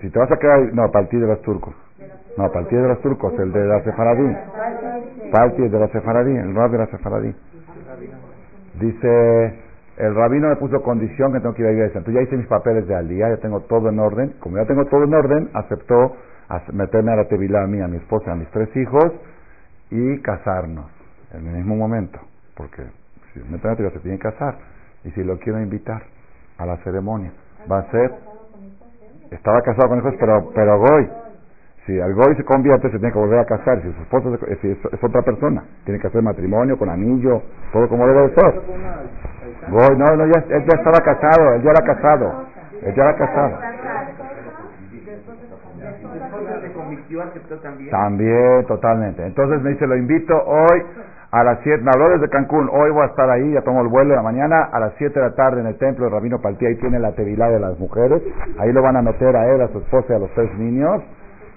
[0.00, 1.74] Si te vas a quedar, no, partir de los turcos.
[2.36, 4.36] No, partir de los turcos, el de la Sefaradí.
[5.30, 7.34] Partir de la Sefaradí, el rab de la Sefaradí.
[8.80, 9.54] Dice,
[9.96, 11.92] el rabino me puso condición que tengo que ir a Israel.
[11.94, 14.34] Entonces ya hice mis papeles de al día, ya tengo todo en orden.
[14.40, 16.16] Como ya tengo todo en orden, aceptó
[16.72, 19.12] meterme a la tevilá a mí, a mi esposa, a mis tres hijos
[19.90, 20.86] y casarnos
[21.32, 22.18] en el mismo momento.
[22.54, 22.82] Porque
[23.32, 26.02] si me a se tiene que casar y si lo quiero invitar
[26.58, 27.32] a la ceremonia,
[27.70, 28.12] va a ser...
[29.30, 31.08] Estaba casado con hijos, pero, pero Goy.
[31.84, 33.80] Si al Goy se convierte, se tiene que volver a casar.
[33.82, 38.28] Si su esposo es, otra persona, tiene que hacer matrimonio con anillo, todo como debe
[38.28, 38.60] de ser.
[39.68, 42.46] Goy, no, no, ya, él ya estaba casado, él ya era casado.
[42.82, 43.58] Él ya era casado.
[47.90, 49.26] También, totalmente.
[49.26, 50.82] Entonces me dice, lo invito hoy
[51.36, 53.88] a las 7, me habló desde Cancún, hoy voy a estar ahí, ya tomo el
[53.88, 56.40] vuelo de la mañana, a las 7 de la tarde en el templo de Rabino
[56.40, 58.22] Paltí, ahí tiene la tevilá de las mujeres,
[58.58, 61.02] ahí lo van a meter a él, a su esposa y a los tres niños,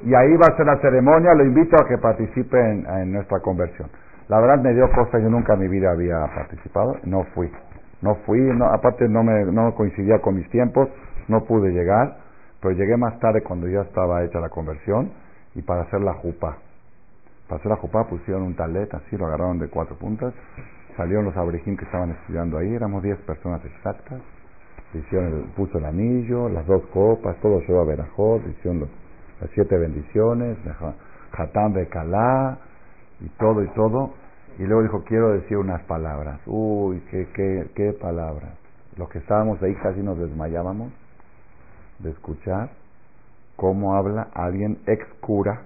[0.04, 3.90] y ahí va a ser la ceremonia, lo invito a que participe en, nuestra conversión.
[4.28, 7.50] La verdad me dio cosa, yo nunca en mi vida había participado, no fui,
[8.02, 10.90] no fui, no, aparte no me no coincidía con mis tiempos,
[11.30, 12.18] no pude llegar,
[12.62, 15.12] pero llegué más tarde cuando ya estaba hecha la conversión
[15.56, 16.58] y para hacer la jupa.
[17.50, 20.34] Hacer la jupá pusieron un talet, así lo agarraron de cuatro puntas.
[20.96, 24.22] Salieron los abrejín que estaban estudiando ahí, éramos diez personas exactas.
[25.56, 28.88] Puso el anillo, las dos copas, todo lleva verajot, hicieron
[29.40, 30.58] las siete bendiciones,
[31.32, 32.58] jatán de calá,
[33.22, 34.14] y todo y todo.
[34.58, 36.40] Y luego dijo, quiero decir unas palabras.
[36.46, 38.52] Uy, qué, qué, qué palabras.
[38.98, 40.92] Los que estábamos ahí casi nos desmayábamos
[42.00, 42.70] de escuchar
[43.56, 45.62] cómo habla alguien ex cura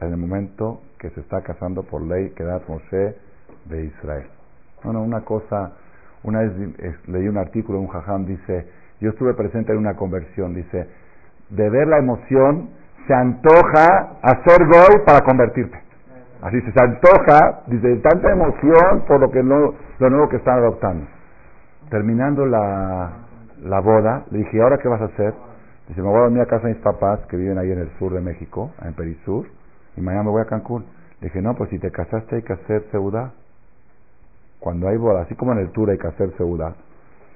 [0.00, 3.16] en el momento que se está casando por ley da Moshe
[3.66, 4.26] de Israel.
[4.82, 5.72] Bueno, una cosa,
[6.22, 6.52] una vez
[7.06, 8.66] leí un artículo, un jajam dice,
[9.00, 10.86] yo estuve presente en una conversión, dice,
[11.50, 12.70] de ver la emoción
[13.06, 15.78] se antoja hacer gol para convertirte.
[16.42, 21.06] Así se, antoja, dice, tanta emoción por lo que no, lo nuevo que están adoptando.
[21.90, 23.10] Terminando la,
[23.62, 25.34] la boda, le dije, ¿ahora qué vas a hacer?
[25.88, 27.90] Dice, me voy a dormir a casa de mis papás que viven ahí en el
[27.98, 29.46] sur de México, en Perisur,
[29.96, 30.84] y mañana me voy a Cancún.
[31.20, 33.32] Le dije, no, pues si te casaste hay que hacer seudá.
[34.58, 36.74] Cuando hay boda, así como en el tour hay que hacer seudá.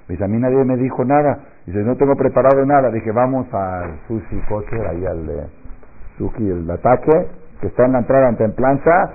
[0.09, 1.39] Dice, a mí nadie me dijo nada.
[1.67, 2.91] Dice, no tengo preparado nada.
[2.91, 5.47] Dije, vamos al sushi kosher, ahí al de
[6.19, 7.29] sushi, el ataque,
[7.61, 9.13] que está en la entrada en Templanza.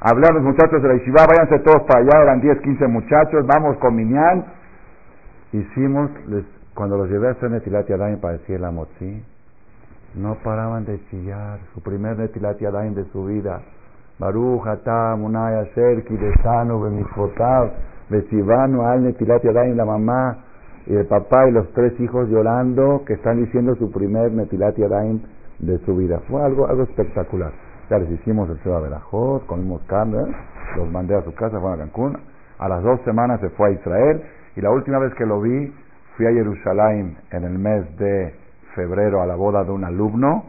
[0.00, 3.76] Hablar los muchachos de la Yeshiva, váyanse todos para allá, eran 10, 15 muchachos, vamos
[3.78, 4.44] con Miñán.
[5.52, 9.24] Hicimos, les, cuando los llevé a hacer Netilat Yadayim para decir la motzi,
[10.14, 11.58] no paraban de chillar.
[11.74, 13.60] Su primer Netilat Yadayim de su vida.
[14.18, 17.70] Baruch Atam, Unaya Serki, Desano, Bemifotav,
[18.08, 20.38] Besivano, Al Netilat Yadayim, la mamá
[20.86, 25.20] y el papá y los tres hijos llorando que están diciendo su primer Netilat Yadayim
[25.58, 26.20] de su vida.
[26.28, 27.52] Fue algo, algo espectacular.
[27.90, 28.82] Ya les hicimos el Seba
[29.46, 30.18] comimos carne,
[30.76, 32.18] los mandé a su casa, fueron a Cancún.
[32.58, 34.22] A las dos semanas se fue a Israel
[34.56, 35.72] y la última vez que lo vi
[36.16, 38.34] fui a Jerusalén en el mes de
[38.78, 40.44] febrero a la boda de un alumno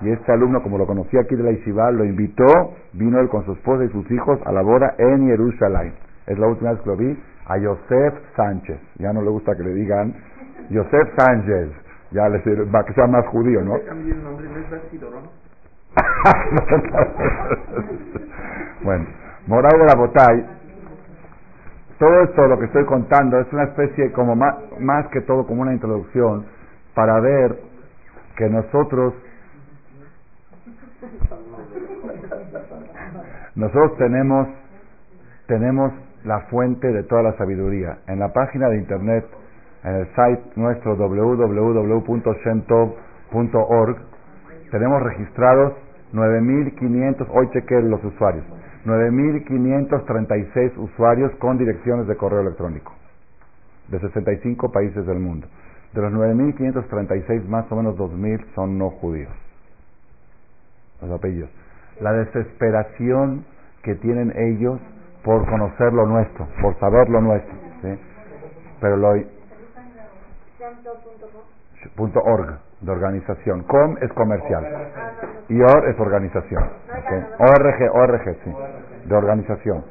[0.00, 2.46] y este alumno, como lo conocía aquí de la Yeshiva, lo invitó,
[2.94, 5.92] vino él con su esposa y sus hijos a la boda en Jerusalén.
[6.26, 7.14] Es la última vez que lo vi,
[7.46, 8.80] a Joseph Sánchez.
[8.98, 10.14] Ya no le gusta que le digan
[10.70, 11.70] Joseph Sánchez,
[12.12, 13.76] ya le va que sea más judío, ¿no?
[13.76, 14.66] el nombre, ¿no es
[18.84, 19.06] bueno,
[19.46, 20.44] Moray de la Botay,
[21.98, 25.62] todo esto lo que estoy contando es una especie como más, más que todo como
[25.62, 26.44] una introducción
[26.96, 27.60] para ver
[28.36, 29.14] que nosotros
[33.54, 34.48] nosotros tenemos
[35.46, 35.92] tenemos
[36.24, 37.98] la fuente de toda la sabiduría.
[38.08, 39.24] En la página de internet,
[39.84, 43.96] en el site nuestro www.shentov.org,
[44.70, 45.74] tenemos registrados
[46.14, 48.44] 9.500, hoy chequé los usuarios,
[48.86, 52.92] 9.536 usuarios con direcciones de correo electrónico
[53.88, 55.46] de 65 países del mundo.
[55.92, 59.32] De los 9.536, más o menos 2.000 son no judíos.
[61.00, 61.50] Los apellidos.
[62.00, 63.44] La desesperación
[63.82, 64.80] que tienen ellos
[65.24, 67.54] por conocer lo nuestro, por saber lo nuestro.
[67.82, 67.98] ¿sí?
[68.80, 69.14] Pero lo...
[71.94, 73.62] Punto .org, de organización.
[73.62, 74.64] Com es comercial.
[75.48, 76.62] Y OR es organización.
[77.38, 78.52] ORG, ORG, sí.
[79.04, 79.84] De organización.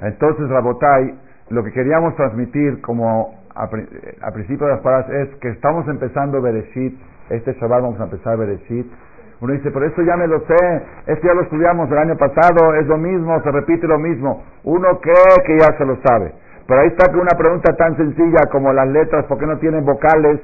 [0.00, 1.18] Entonces, Rabotai,
[1.50, 6.98] lo que queríamos transmitir como a, principio de las palabras es que estamos empezando Bereshit.
[7.28, 8.86] Este Shabbat vamos a empezar Bereshit
[9.40, 12.74] uno dice, pero eso ya me lo sé, esto ya lo estudiamos el año pasado,
[12.74, 14.44] es lo mismo, se repite lo mismo.
[14.64, 16.34] Uno cree que ya se lo sabe.
[16.66, 19.84] Pero ahí está que una pregunta tan sencilla como las letras, ¿por qué no tienen
[19.84, 20.40] vocales?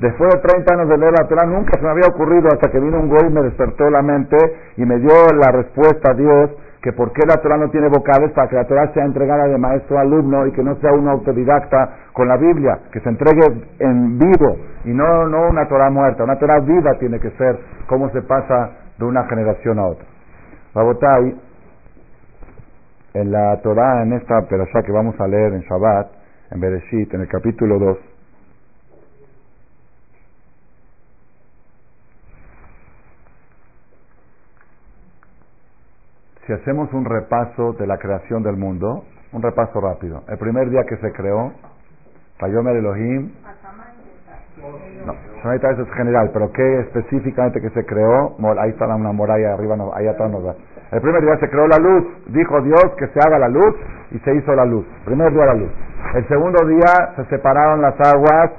[0.00, 2.80] Después de 30 años de leer la Torah nunca se me había ocurrido hasta que
[2.80, 4.36] vino un güey y me despertó la mente
[4.76, 6.50] y me dio la respuesta a Dios
[6.82, 9.58] que por qué la Torah no tiene vocales para que la Torah sea entregada de
[9.58, 13.66] maestro a alumno y que no sea un autodidacta con la Biblia, que se entregue
[13.78, 18.08] en vivo y no, no una Torah muerta, una Torah viva tiene que ser cómo
[18.10, 20.06] se pasa de una generación a otra.
[20.74, 21.36] Rabotai,
[23.14, 26.06] en la Torah, en esta perashá que vamos a leer en Shabbat,
[26.52, 27.98] en Bereshit, en el capítulo 2,
[36.50, 40.24] si hacemos un repaso de la creación del mundo, un repaso rápido.
[40.26, 41.52] El primer día que se creó,
[42.40, 43.30] Fayomer Elohim.
[45.06, 48.34] No, eso es general, pero ¿qué específicamente que se creó?
[48.58, 50.56] Ahí está una muralla arriba, ahí atrás nos da.
[50.90, 53.76] El primer día se creó la luz, dijo Dios que se haga la luz
[54.10, 54.84] y se hizo la luz.
[55.04, 55.70] Primer día la luz.
[56.16, 58.50] El segundo día se separaron las aguas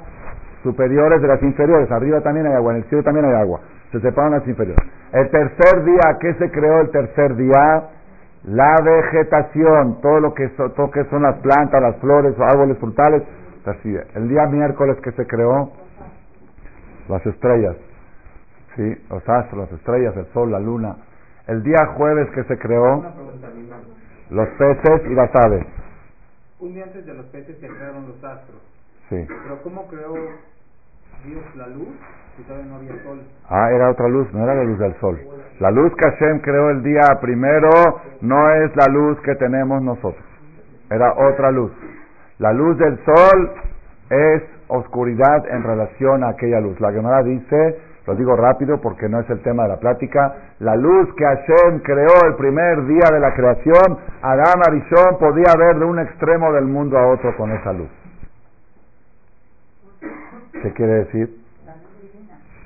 [0.62, 1.90] superiores de las inferiores.
[1.90, 3.60] Arriba también hay agua, en el cielo también hay agua
[3.92, 4.82] se separan las inferiores.
[5.12, 7.90] El tercer día, ¿qué se creó el tercer día?
[8.44, 13.22] La vegetación, todo lo que, todo que son las plantas, las flores, árboles frutales.
[14.14, 15.70] El día miércoles que se creó,
[17.08, 17.76] las estrellas,
[18.74, 18.96] ¿sí?
[19.08, 20.96] los astros, las estrellas, el sol, la luna.
[21.46, 23.04] El día jueves que se creó,
[24.30, 25.64] los peces y las aves.
[26.58, 28.60] Un día antes de los peces se crearon los astros.
[29.10, 29.26] Sí.
[29.28, 30.14] Pero ¿cómo creó
[31.24, 31.88] Dios la luz?
[33.48, 35.20] Ah, era otra luz, no era la luz del sol.
[35.60, 37.70] La luz que Hashem creó el día primero
[38.22, 40.24] no es la luz que tenemos nosotros.
[40.90, 41.70] Era otra luz.
[42.38, 43.52] La luz del sol
[44.10, 46.80] es oscuridad en relación a aquella luz.
[46.80, 50.74] La Gemara dice, lo digo rápido porque no es el tema de la plática, la
[50.74, 55.84] luz que Hashem creó el primer día de la creación, Adán Arishon podía ver de
[55.84, 58.01] un extremo del mundo a otro con esa luz.
[60.52, 61.38] ¿Qué quiere decir?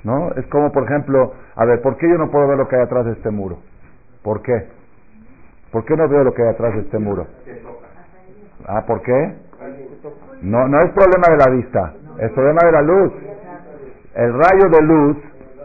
[0.03, 0.31] ¿No?
[0.33, 2.83] Es como, por ejemplo, a ver, ¿por qué yo no puedo ver lo que hay
[2.83, 3.59] atrás de este muro?
[4.23, 4.67] ¿Por qué?
[5.71, 7.27] ¿Por qué no veo lo que hay atrás de este muro?
[8.67, 9.35] Ah, ¿por qué?
[10.41, 13.13] No, no es problema de la vista, es problema de la luz.
[14.15, 15.17] El rayo de luz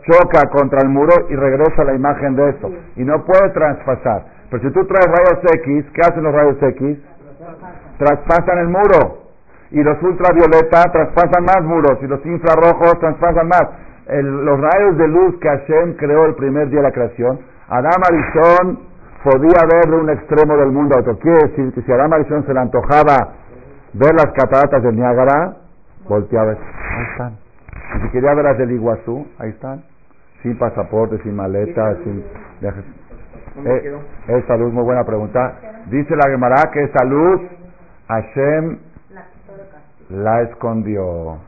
[0.07, 2.71] choca contra el muro y regresa la imagen de esto.
[2.97, 4.27] Y no puede traspasar.
[4.51, 6.99] Pero si tú traes rayos X, ¿qué hacen los rayos X?
[7.99, 9.22] Traspasan el muro.
[9.73, 11.99] Y los ultravioleta traspasan más muros.
[12.03, 13.69] Y los infrarrojos traspasan más
[14.09, 18.79] los rayos de luz que Hashem creó el primer día de la creación, Adam Arishon
[19.23, 21.19] podía ver de un extremo del mundo a otro.
[21.19, 23.35] Quiere decir que si Adam Arishon se le antojaba
[23.93, 25.57] ver las cataratas del Niágara,
[26.09, 26.51] volteaba.
[26.51, 27.37] Ahí están.
[27.97, 29.85] Y si quería ver las del Iguazú, ahí están.
[30.43, 32.25] Sin pasaporte, sin maleta, sin
[32.61, 32.85] viajes.
[33.65, 33.97] Eh,
[34.29, 35.55] esa luz, muy buena pregunta.
[35.87, 37.41] Dice la Gemara que esa luz
[38.09, 38.79] Hashem
[40.13, 41.39] la escondió.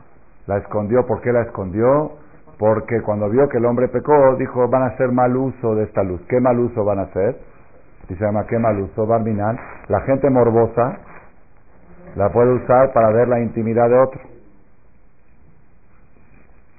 [0.47, 1.05] La escondió.
[1.05, 2.13] ¿Por qué la escondió?
[2.57, 6.03] Porque cuando vio que el hombre pecó, dijo, van a hacer mal uso de esta
[6.03, 6.21] luz.
[6.27, 7.37] ¿Qué mal uso van a hacer?
[8.09, 9.05] Y se llama ¿qué mal uso?
[9.05, 9.59] Barminal.
[9.87, 10.97] La gente morbosa
[12.15, 14.21] la puede usar para ver la intimidad de otro.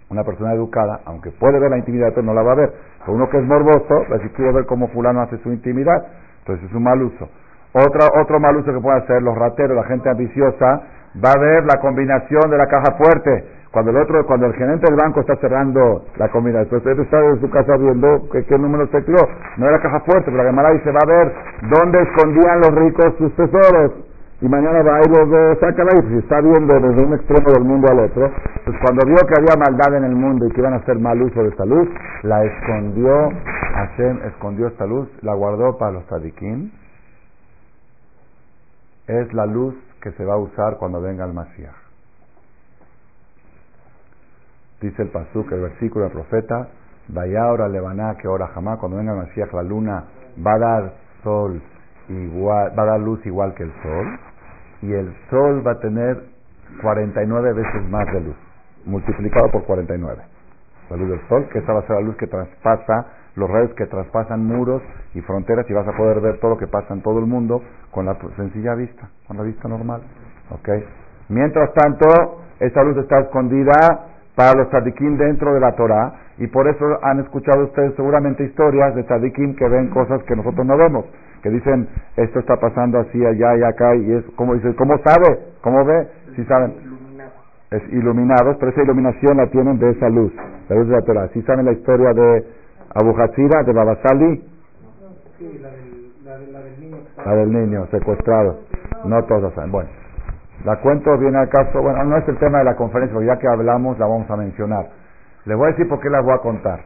[0.08, 2.72] Una persona educada, aunque puede ver la intimidad de otro, no la va a ver.
[3.00, 6.06] Pero uno que es morboso, si quiere ver cómo fulano hace su intimidad,
[6.38, 7.28] entonces es un mal uso.
[7.76, 10.80] Otra, otro mal uso que puede hacer los rateros, la gente ambiciosa,
[11.22, 13.44] va a ver la combinación de la caja fuerte.
[13.70, 17.38] Cuando el otro, cuando el gerente del banco está cerrando la combinación, usted está en
[17.38, 19.28] su casa viendo qué, número se creó.
[19.58, 21.34] No era caja fuerte, pero la Gemara dice, va a ver
[21.68, 23.92] dónde escondían los ricos sus tesoros.
[24.40, 27.64] Y mañana va a ir los sácala y si está viendo desde un extremo del
[27.64, 28.30] mundo al otro,
[28.64, 31.20] pues cuando vio que había maldad en el mundo y que iban a hacer mal
[31.20, 31.88] uso de esta luz,
[32.22, 33.28] la escondió,
[33.74, 36.70] Hashem escondió esta luz, la guardó para los tzadikim.
[39.06, 41.74] Es la luz que se va a usar cuando venga el Mashiach.
[44.80, 46.68] Dice el Pasuk, el versículo del profeta,
[47.08, 50.04] vaya ahora levaná que ahora jamás, cuando venga el Mashiach la luna
[50.44, 50.92] va a dar
[51.22, 51.62] sol
[52.08, 54.18] igual, va a dar luz igual que el sol,
[54.82, 56.22] y el sol va a tener
[56.82, 58.36] 49 veces más de luz,
[58.84, 60.22] multiplicado por 49.
[60.90, 63.72] La luz del sol, que esa va a ser la luz que traspasa los rayos
[63.74, 64.82] que traspasan muros
[65.14, 67.62] y fronteras y vas a poder ver todo lo que pasa en todo el mundo
[67.90, 70.02] con la sencilla vista, con la vista normal.
[70.50, 70.68] ¿Ok?
[71.28, 72.06] Mientras tanto,
[72.60, 73.74] esta luz está escondida
[74.34, 78.94] para los tzadikim dentro de la Torah y por eso han escuchado ustedes seguramente historias
[78.94, 81.04] de tzadikim que ven cosas que nosotros no vemos,
[81.42, 85.40] que dicen esto está pasando así allá y acá y es como dice, ¿cómo sabe?
[85.62, 86.08] ¿Cómo ve?
[86.36, 86.96] Si saben.
[87.70, 90.32] Es iluminados, pero esa iluminación la tienen de esa luz,
[90.68, 91.28] la luz de la Torah.
[91.32, 92.44] Si saben la historia de
[92.98, 94.44] Abu Hatzira de Babasali.
[95.38, 96.96] Sí, la del, la, del niño.
[97.24, 98.60] La del niño, secuestrado.
[99.04, 99.70] No todos saben.
[99.70, 99.90] Bueno,
[100.64, 101.82] la cuento viene al caso.
[101.82, 104.36] Bueno, no es el tema de la conferencia, porque ya que hablamos la vamos a
[104.36, 104.88] mencionar.
[105.44, 106.80] Les voy a decir por qué la voy a contar.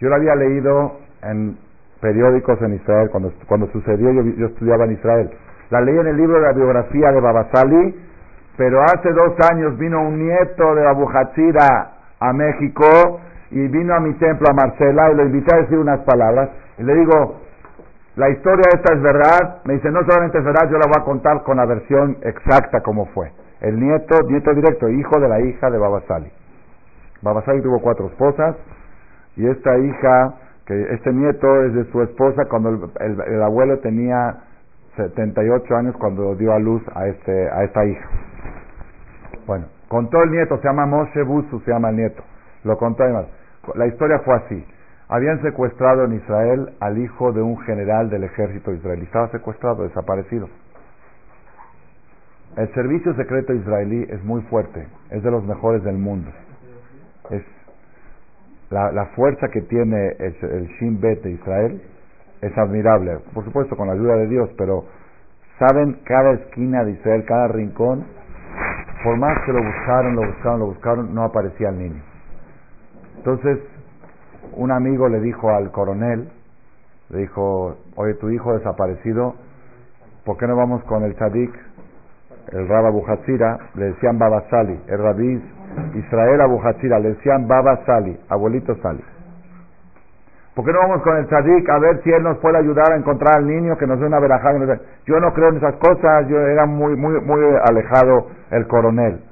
[0.00, 1.56] Yo la había leído en
[2.00, 5.30] periódicos en Israel, cuando, cuando sucedió, yo, yo estudiaba en Israel.
[5.70, 8.04] La leí en el libro de la biografía de Babasali,
[8.58, 13.20] pero hace dos años vino un nieto de Abu Hatzira a México
[13.54, 16.82] y vino a mi templo a Marcela y lo invité a decir unas palabras y
[16.82, 17.40] le digo,
[18.16, 21.04] la historia esta es verdad, me dice, no solamente es verdad, yo la voy a
[21.04, 23.30] contar con la versión exacta como fue.
[23.60, 26.30] El nieto, nieto directo, hijo de la hija de Babasali.
[27.22, 28.56] Babasali tuvo cuatro esposas
[29.36, 30.34] y esta hija,
[30.66, 34.36] que este nieto es de su esposa cuando el, abuelo tenía
[34.96, 38.08] 78 años cuando dio a luz a, este, a esta hija.
[39.46, 42.22] Bueno, contó el nieto, se llama Moshe Busu, se llama el nieto.
[42.64, 43.26] Lo contó además.
[43.74, 44.64] La historia fue así.
[45.08, 49.02] Habían secuestrado en Israel al hijo de un general del ejército israelí.
[49.02, 50.48] Estaba secuestrado, desaparecido.
[52.56, 56.30] El servicio secreto israelí es muy fuerte, es de los mejores del mundo.
[57.30, 57.42] Es
[58.70, 61.82] la, fuerza que tiene el, el Shin Bet de Israel
[62.40, 64.84] es admirable, por supuesto con la ayuda de Dios, pero
[65.58, 68.04] saben cada esquina de Israel, cada rincón,
[69.02, 72.02] por más que lo buscaron, lo buscaron, lo buscaron, no aparecía el niño.
[73.24, 73.58] Entonces,
[74.52, 76.28] un amigo le dijo al coronel,
[77.08, 79.34] le dijo, oye, tu hijo desaparecido,
[80.26, 81.50] ¿por qué no vamos con el tzadik,
[82.52, 83.02] el Rab Abu
[83.76, 85.42] Le decían Baba Sali, el rabí
[85.94, 89.02] Israel Abu le decían Baba Sali, abuelito Sali.
[90.54, 92.96] ¿Por qué no vamos con el tzadik a ver si él nos puede ayudar a
[92.96, 94.78] encontrar al niño que nos dé una verajada?
[95.06, 99.22] Yo no creo en esas cosas, yo era muy, muy, muy alejado el coronel.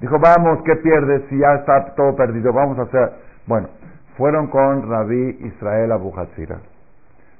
[0.00, 2.50] Dijo, vamos, ¿qué pierdes si ya está todo perdido?
[2.54, 3.12] Vamos a hacer
[3.46, 3.68] bueno,
[4.16, 6.60] fueron con Rabí Israel Abu Hatzira.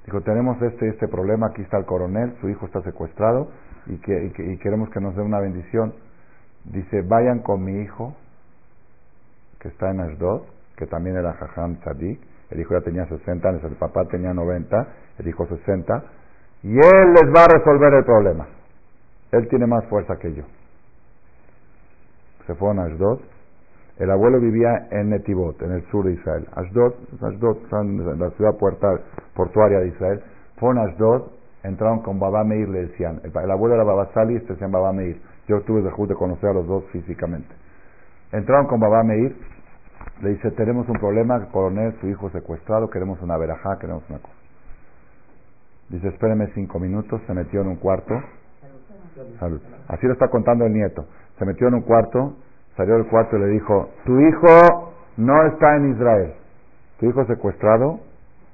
[0.05, 3.51] Dijo, tenemos este este problema, aquí está el coronel, su hijo está secuestrado
[3.87, 5.95] y, que, y, queremos que nos dé una bendición.
[6.65, 8.15] Dice, vayan con mi hijo,
[9.61, 10.43] que está en Ashdod,
[10.77, 14.89] que también era Jajam Tzadik, el hijo ya tenía 60 años, el papá tenía 90,
[15.19, 16.05] el hijo 60,
[16.65, 18.47] y él les va a resolver el problema.
[19.31, 20.45] Él tiene más fuerza que yo.
[22.47, 23.21] Se fueron a Ashdod,
[24.03, 26.45] el abuelo vivía en Netivot, en el sur de Israel.
[26.57, 27.57] Ashdod, Ashdod,
[28.19, 28.59] la ciudad
[29.37, 30.21] portuaria de Israel.
[30.57, 31.31] Fueron a Ashdod,
[31.63, 33.21] entraron con Baba Meir, le decían.
[33.23, 35.23] El, abuelo era Baba Sali, este llama Baba Meir.
[35.47, 37.55] Yo tuve el de conocer a los dos físicamente.
[38.33, 39.37] Entraron con Baba Meir,
[40.21, 44.35] le dice, tenemos un problema, coronel, su hijo secuestrado, queremos una verajá, queremos una cosa.
[45.91, 48.15] Dice, espéreme cinco minutos, se metió en un cuarto.
[49.87, 51.07] Así lo está contando el nieto.
[51.39, 52.35] Se metió en un cuarto,
[52.77, 56.35] salió del cuarto y le dijo, tu hijo no está en Israel.
[56.99, 58.01] Tu hijo secuestrado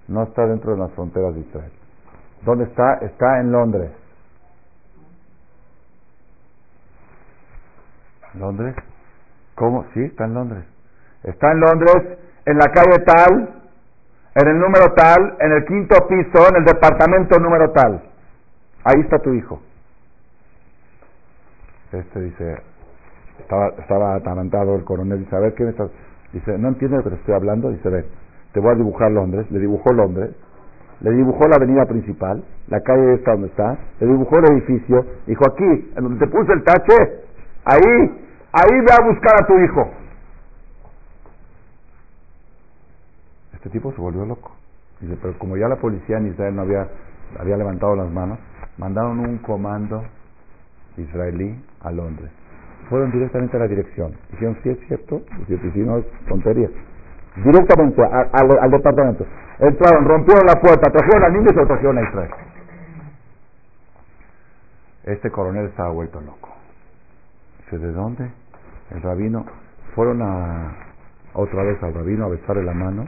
[0.09, 1.73] no está dentro de las fronteras de Israel.
[2.43, 2.95] ¿Dónde está?
[3.03, 3.91] Está en Londres.
[8.35, 8.75] ¿Londres?
[9.55, 9.85] ¿Cómo?
[9.95, 10.65] Sí, está en Londres.
[11.25, 13.63] Está en Londres, en la calle tal,
[14.35, 18.03] en el número tal, en el quinto piso, en el departamento número tal.
[18.85, 19.61] Ahí está tu hijo.
[21.93, 22.63] Este dice,
[23.39, 25.65] estaba, estaba atarantado el coronel, dice, a ver, ¿qué
[26.33, 27.71] Dice, no entiende lo que te estoy hablando.
[27.71, 28.05] Dice, ve,
[28.53, 29.51] te voy a dibujar Londres.
[29.51, 30.31] Le dibujó Londres.
[31.01, 35.45] le dibujó la avenida principal, la calle esta donde está, le dibujó el edificio, dijo
[35.49, 36.95] aquí, en donde te puse el tache,
[37.65, 39.89] ahí, ahí ve a buscar a tu hijo.
[43.55, 44.53] Este tipo se volvió loco.
[45.01, 46.89] Dice, pero como ya la policía en Israel no había,
[47.39, 48.41] había levantado las manos,
[48.77, 50.03] mandaron un comando
[50.97, 52.31] israelí a Londres.
[52.89, 54.13] Fueron directamente a la dirección.
[54.31, 56.69] Dijeron, sí es cierto, si no es tontería.
[57.37, 59.27] Directamente al, departamento.
[59.59, 62.31] Entraron, rompieron la puerta, trajeron al niño y se lo trajeron a Israel.
[65.05, 66.51] Este coronel estaba vuelto loco.
[67.65, 68.31] Dice, ¿de dónde?
[68.91, 69.45] El rabino.
[69.95, 70.89] Fueron a
[71.35, 73.07] otra vez al rabino a besarle la mano,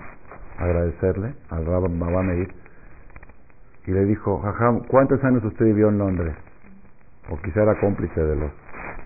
[0.59, 2.55] agradecerle, al rabino Meir,
[3.87, 6.37] y le dijo, Jajam, ¿cuántos años usted vivió en Londres?
[7.31, 8.51] O quizá era cómplice de los,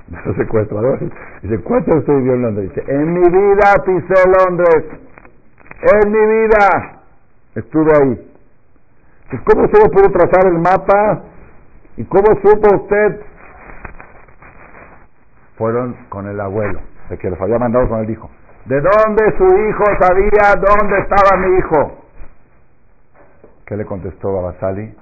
[0.27, 1.11] los secuestradores.
[1.43, 2.75] Dice, ¿cuántos años usted vivió en Londres?
[2.75, 4.85] Dice, en mi vida pisé Londres.
[5.83, 7.01] En mi vida
[7.55, 8.31] estuve ahí.
[9.33, 11.23] ¿Y cómo se pudo trazar el mapa?
[11.97, 13.21] ¿Y cómo supo usted?
[15.57, 18.31] Fueron con el abuelo, de que los había mandado con el hijo.
[18.67, 22.05] ¿De dónde su hijo sabía dónde estaba mi hijo?
[23.67, 24.95] ¿Qué le contestó Babasali?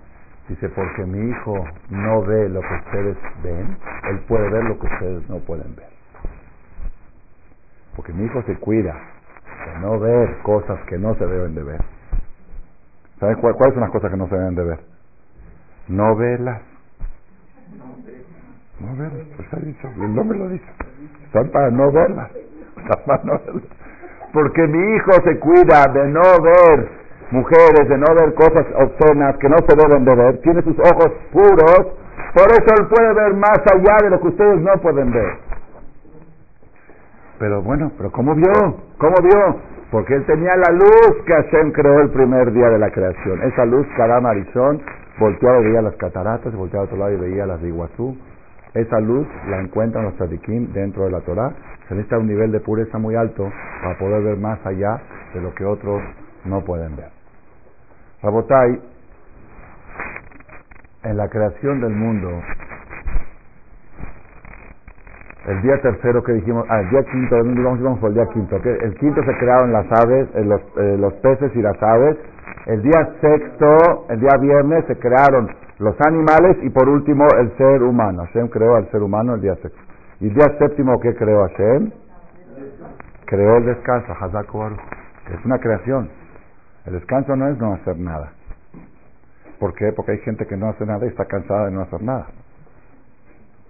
[0.48, 3.76] Dice, porque mi hijo no ve lo que ustedes ven,
[4.10, 5.88] él puede ver lo que ustedes no pueden ver.
[7.94, 8.94] Porque mi hijo se cuida
[9.66, 11.80] de no ver cosas que no se deben de ver.
[13.20, 14.80] ¿Saben cuáles son las cosas que no se deben de ver?
[15.86, 16.60] No verlas.
[18.80, 20.66] No verlas, pues ha dicho, el nombre lo dice.
[21.32, 22.30] Son para no verlas.
[24.32, 27.01] Porque mi hijo se cuida de no ver
[27.32, 31.10] mujeres, de no ver cosas obscenas que no se deben de ver, tiene sus ojos
[31.32, 31.86] puros,
[32.34, 35.38] por eso él puede ver más allá de lo que ustedes no pueden ver.
[37.38, 38.52] Pero bueno, pero ¿cómo vio?
[38.98, 39.56] ¿Cómo vio?
[39.90, 43.42] Porque él tenía la luz que Hashem creó el primer día de la creación.
[43.42, 44.80] Esa luz, cada marizón,
[45.18, 48.16] volteaba y veía las cataratas, volteaba a otro lado y veía las de Iguazú.
[48.74, 51.52] Esa luz la encuentran los tzadikim dentro de la Torah.
[51.88, 53.50] Se necesita un nivel de pureza muy alto
[53.82, 54.98] para poder ver más allá
[55.34, 56.00] de lo que otros
[56.46, 57.11] no pueden ver.
[58.22, 58.80] Rabotai,
[61.02, 62.30] en la creación del mundo,
[65.46, 68.56] el día tercero que dijimos, ah, el día quinto, vamos, vamos por el día quinto,
[68.56, 72.16] el quinto se crearon las aves, eh, los, eh, los peces y las aves,
[72.66, 75.50] el día sexto, el día viernes, se crearon
[75.80, 78.22] los animales y por último el ser humano.
[78.26, 79.80] Hashem creó al ser humano el día sexto.
[80.20, 81.90] ¿Y el día séptimo qué creó Hashem?
[83.26, 86.21] Creó el descanso, Es una creación.
[86.86, 88.32] El descanso no es no hacer nada.
[89.60, 89.92] ¿Por qué?
[89.94, 92.26] Porque hay gente que no hace nada y está cansada de no hacer nada.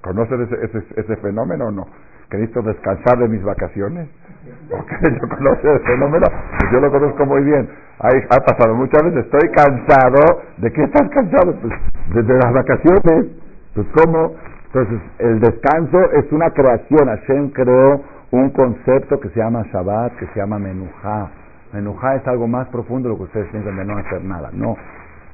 [0.00, 1.86] ¿Conoces ese, ese, fenómeno o no?
[2.30, 4.08] ¿Que necesito descansar de mis vacaciones?
[4.70, 6.26] Porque yo conozco ese fenómeno,
[6.58, 7.68] pues yo lo conozco muy bien.
[7.98, 10.42] ha pasado muchas veces, estoy cansado.
[10.56, 11.54] ¿De qué estás cansado?
[11.60, 11.74] Pues
[12.14, 13.26] desde las vacaciones.
[13.74, 14.34] Pues ¿cómo?
[14.66, 17.08] Entonces, el descanso es una creación.
[17.08, 21.30] Hashem creó un concepto que se llama Shabbat, que se llama Menujá
[21.72, 24.50] Menujá es algo más profundo de lo que ustedes piensan de no hacer nada.
[24.52, 24.76] No.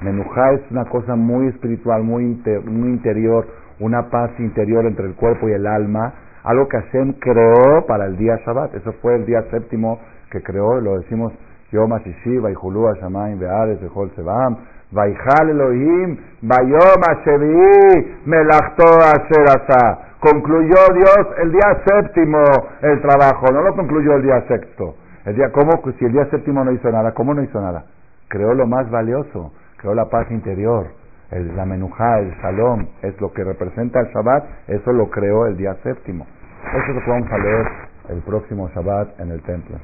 [0.00, 3.46] Menujá es una cosa muy espiritual, muy, muy interior,
[3.80, 6.14] una paz interior entre el cuerpo y el alma,
[6.44, 8.74] algo que Hashem creó para el día Shabbat.
[8.76, 9.98] Eso fue el día séptimo
[10.30, 11.32] que creó, lo decimos
[11.72, 14.56] Yom Hashishi, Vaihulu Hashamayim Be'ares, Bechol Sebam,
[14.92, 22.42] Vaihal Elohim, Vayom Hashevi, Melachto Asher Concluyó Dios el día séptimo
[22.82, 24.94] el trabajo, no lo concluyó el día sexto.
[25.24, 25.82] El día, ¿cómo?
[25.98, 27.84] Si el día séptimo no hizo nada, ¿cómo no hizo nada?
[28.28, 30.88] Creó lo más valioso, creó la paz interior,
[31.30, 35.56] el, la menujá, el salón, es lo que representa el Shabbat, eso lo creó el
[35.56, 36.26] día séptimo.
[36.64, 37.66] Eso es lo vamos a leer
[38.10, 39.76] el próximo Shabbat en el templo.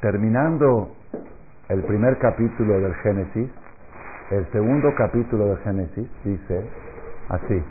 [0.00, 0.92] Terminando
[1.68, 3.50] el primer capítulo del Génesis,
[4.30, 6.70] el segundo capítulo del Génesis dice
[7.28, 7.62] así.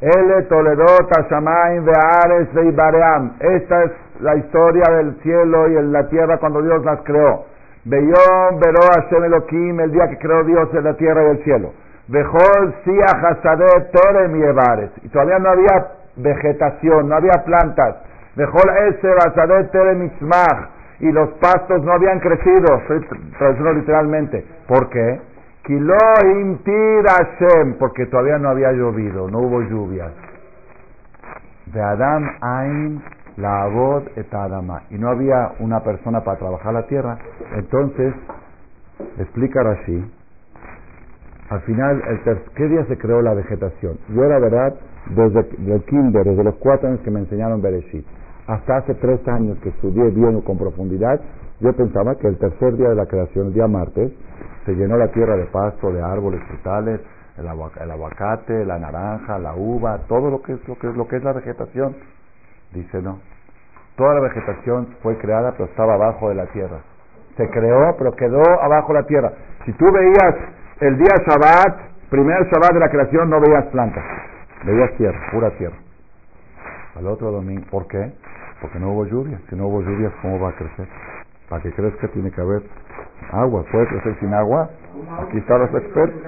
[0.00, 3.32] Ele Toledot Hashamayim Ve'ares Ve'ibaream.
[3.40, 7.46] Esta es la historia del cielo y la tierra cuando Dios las creó.
[7.84, 11.72] Beyom Vero Hashem Elohim, el día que creó Dios en la tierra y el cielo.
[12.08, 14.36] Bejol Siach Hasadeh Torem
[15.02, 15.86] y todavía no había
[16.16, 17.96] vegetación, no había plantas.
[18.36, 20.10] Bejol Eser Hasadeh Terem
[21.00, 23.00] Y los pastos no habían crecido, estoy
[23.38, 24.44] traduciendo literalmente.
[24.68, 25.20] ¿Por qué?
[27.78, 30.12] Porque todavía no había llovido, no hubo lluvias.
[31.72, 33.02] De Adam Ain
[33.36, 34.82] la Abod et Adama.
[34.90, 37.18] Y no había una persona para trabajar la tierra.
[37.54, 38.14] Entonces,
[39.18, 40.12] explica así.
[41.50, 43.98] Al final, el ¿qué día se creó la vegetación?
[44.08, 44.74] Yo, la verdad,
[45.10, 45.40] desde
[45.72, 48.04] el kinder, desde los cuatro años que me enseñaron Bereshit.
[48.48, 51.20] hasta hace tres años que estudié bien con profundidad,
[51.60, 54.12] yo pensaba que el tercer día de la creación, el día martes,
[54.66, 57.00] se llenó la tierra de pasto, de árboles frutales,
[57.38, 61.16] el, aguacate, la naranja, la uva, todo lo que es lo que es lo que
[61.16, 61.96] es la vegetación.
[62.72, 63.20] Dice no.
[63.96, 66.80] Toda la vegetación fue creada, pero estaba abajo de la tierra.
[67.36, 69.32] Se creó, pero quedó abajo de la tierra.
[69.64, 70.34] Si tú veías
[70.80, 74.04] el día Shabbat, primer Shabbat de la creación, no veías plantas,
[74.64, 75.76] veías tierra, pura tierra.
[76.96, 78.12] Al otro domingo, ¿por qué?
[78.60, 79.38] Porque no hubo lluvia.
[79.48, 80.88] Si no hubo lluvias, ¿cómo va a crecer?
[81.48, 82.62] Para que crezca tiene que haber
[83.32, 83.64] agua.
[83.70, 84.68] ¿Puede crecer sin agua?
[85.22, 86.20] Aquí están los expertos.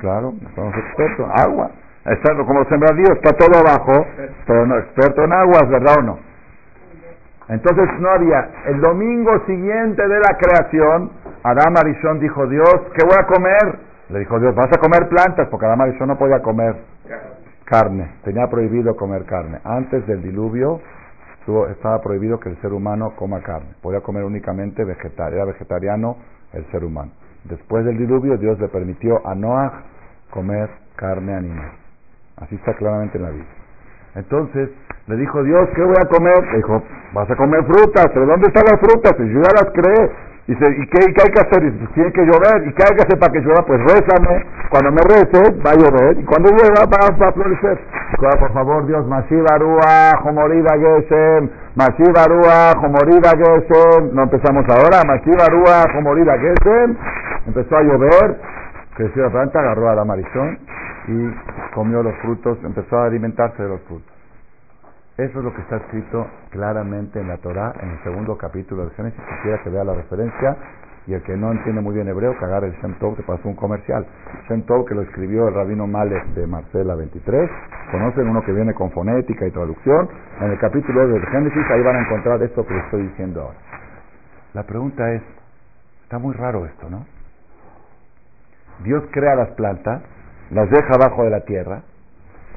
[0.00, 1.26] Claro, están los expertos.
[1.44, 1.70] Agua.
[2.04, 4.04] Está, como los sembradíos, está todo abajo,
[4.46, 6.18] pero no experto en aguas, ¿verdad o no?
[7.48, 8.50] Entonces no había.
[8.66, 11.10] El domingo siguiente de la creación,
[11.44, 13.78] Adán Arishon dijo, Dios, ¿qué voy a comer?
[14.08, 16.76] Le dijo Dios, vas a comer plantas, porque Adán Arishon no podía comer
[17.64, 18.10] carne.
[18.24, 19.58] Tenía prohibido comer carne.
[19.64, 20.80] Antes del diluvio
[21.70, 23.74] estaba prohibido que el ser humano coma carne.
[23.82, 25.32] Podía comer únicamente vegetal.
[25.32, 26.16] Era vegetariano
[26.52, 27.10] el ser humano.
[27.44, 29.82] Después del diluvio, Dios le permitió a Noah
[30.30, 31.72] comer carne animal.
[32.36, 33.50] Así está claramente en la Biblia.
[34.14, 34.70] Entonces
[35.06, 36.44] le dijo Dios, ¿qué voy a comer?
[36.52, 36.82] Le dijo,
[37.12, 39.12] vas a comer frutas, pero ¿dónde están las frutas?
[39.18, 40.31] Y yo ya las creé.
[40.46, 41.62] Dice, ¿y qué, hay que hacer?
[41.62, 42.66] Dice, pues tiene que llover.
[42.66, 43.64] ¿Y qué hay que hacer para que llueva?
[43.64, 44.44] Pues rézame.
[44.70, 46.18] Cuando me reces, va a llover.
[46.18, 47.78] Y cuando llueva, va, a florecer.
[48.18, 54.14] por favor, Dios, Mashivarua, Jomorida Gesem, Mashivarua, Jomorida Gesem.
[54.14, 56.96] No empezamos ahora, Mashivarua, Jomorida Gesem.
[57.46, 58.40] Empezó a llover,
[58.96, 60.58] creció la planta, agarró a la marizón
[61.06, 64.11] y comió los frutos, empezó a alimentarse de los frutos.
[65.22, 68.90] Eso es lo que está escrito claramente en la Torah, en el segundo capítulo del
[68.94, 69.20] Génesis.
[69.36, 70.56] Quisiera que vea la referencia
[71.06, 73.54] y el que no entiende muy bien hebreo, que el Shem Tov, que pasó un
[73.54, 74.04] comercial.
[74.48, 77.48] Shem Tov, que lo escribió el rabino Malek de Marcela 23.
[77.92, 80.08] Conocen uno que viene con fonética y traducción.
[80.40, 83.58] En el capítulo del Génesis, ahí van a encontrar esto que les estoy diciendo ahora.
[84.54, 85.22] La pregunta es,
[86.02, 87.06] está muy raro esto, ¿no?
[88.82, 90.02] Dios crea las plantas,
[90.50, 91.82] las deja abajo de la tierra,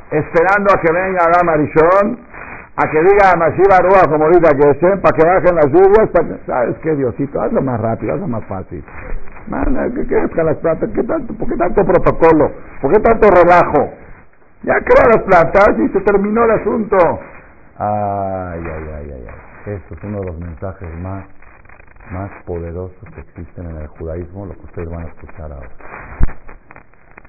[0.09, 2.34] esperando a que venga Adam Arishon,
[2.78, 6.09] a que diga Mashiva Ruach como diga que estén, para que bajen las lluvias,
[6.45, 7.41] ¿sabes qué, Diosito?
[7.41, 8.84] Hazlo más rápido, hazlo más fácil.
[9.47, 10.89] Manda, ¿qué quieres las plantas?
[10.93, 12.51] ¿Qué tanto, ¿Por qué tanto protocolo?
[12.82, 13.93] ¿Por qué tanto relajo?
[14.63, 16.97] Ya crea las plantas y se terminó el asunto.
[17.78, 19.73] Ay, ay, ay, ay, ay.
[19.76, 21.26] Esto es uno de los mensajes más,
[22.11, 25.69] más poderosos que existen en el judaísmo, lo que ustedes van a escuchar ahora.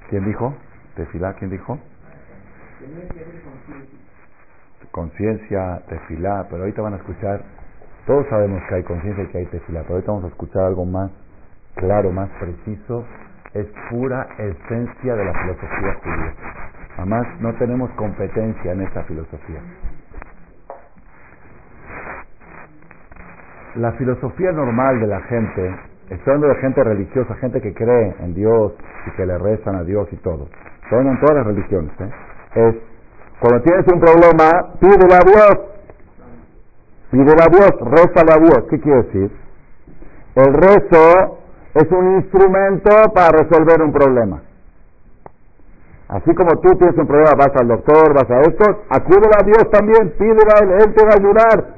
[0.09, 0.55] ¿Quién dijo?
[0.97, 1.35] ¿Tefilá?
[1.35, 1.79] ¿Quién dijo?
[4.91, 7.43] Conciencia, tefilá, pero ahorita van a escuchar,
[8.07, 10.85] todos sabemos que hay conciencia y que hay tefilá, pero ahorita vamos a escuchar algo
[10.85, 11.11] más
[11.75, 13.05] claro, más preciso,
[13.55, 16.35] es pura esencia de la filosofía judía.
[16.97, 19.61] Además, no tenemos competencia en esa filosofía.
[23.77, 25.77] La filosofía normal de la gente,
[26.09, 28.73] estoy hablando de gente religiosa, gente que cree en Dios
[29.07, 30.49] y que le rezan a Dios y todo.
[30.83, 32.11] Estoy en todas las religiones, ¿eh?
[32.55, 32.77] es,
[33.41, 35.59] cuando tienes un problema, pídele a Dios.
[37.11, 38.65] Pídele a Dios, rézale a Dios.
[38.71, 39.31] ¿Qué quiere decir?
[40.35, 41.39] El rezo
[41.75, 44.43] es un instrumento para resolver un problema.
[46.09, 49.71] Así como tú tienes un problema, vas al doctor, vas a esto, acúdele a Dios
[49.71, 51.75] también, pídele a Él, Él te va a ayudar.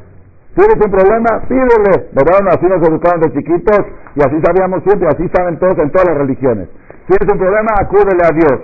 [0.55, 1.41] ¿Tienes un problema?
[1.49, 2.09] Pídele.
[2.13, 2.49] ¿Verdad?
[2.49, 3.81] Así nos educaron de chiquitos
[4.17, 6.69] y así sabíamos siempre, así saben todos en todas las religiones.
[7.07, 7.71] ¿Tienes un problema?
[7.81, 8.61] Acúdele a Dios.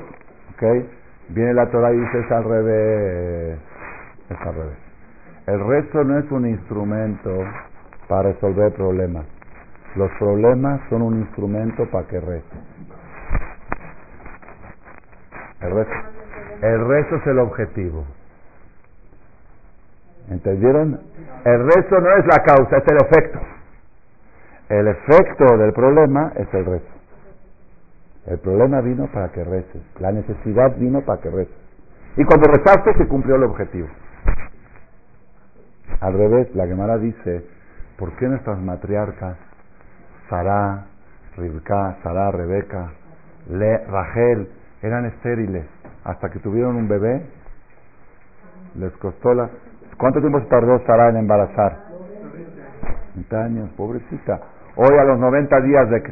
[0.55, 0.94] ¿Okay?
[1.29, 3.59] Viene la Torah y dice es al revés.
[4.31, 4.79] Es al revés.
[5.47, 7.31] El rezo no es un instrumento
[8.09, 9.27] para resolver problemas.
[9.97, 12.57] Los problemas son un instrumento para que rece.
[15.61, 15.91] El rezo,
[16.63, 18.05] el rezo es el objetivo.
[20.31, 21.01] ¿Entendieron?
[21.45, 23.39] El rezo no es la causa, es el efecto.
[24.69, 26.94] El efecto del problema es el rezo.
[28.27, 29.83] El problema vino para que reces.
[30.01, 31.55] La necesidad vino para que reces.
[32.17, 33.89] Y cuando rezaste se cumplió el objetivo.
[36.01, 37.45] Al revés, la Gemara dice,
[37.99, 39.37] ¿por qué nuestras matriarcas,
[40.29, 40.87] Sarah,
[41.37, 42.93] Rivka, Sarah, Rebeca,
[43.51, 44.49] Le, Rachel,
[44.83, 45.67] eran estériles
[46.05, 47.27] hasta que tuvieron un bebé?
[48.77, 49.51] Les costó la...
[49.99, 51.79] ¿Cuánto tiempo se tardó Sarah en embarazar?
[53.15, 54.41] 20 años, pobrecita.
[54.77, 56.03] Hoy a los 90 días de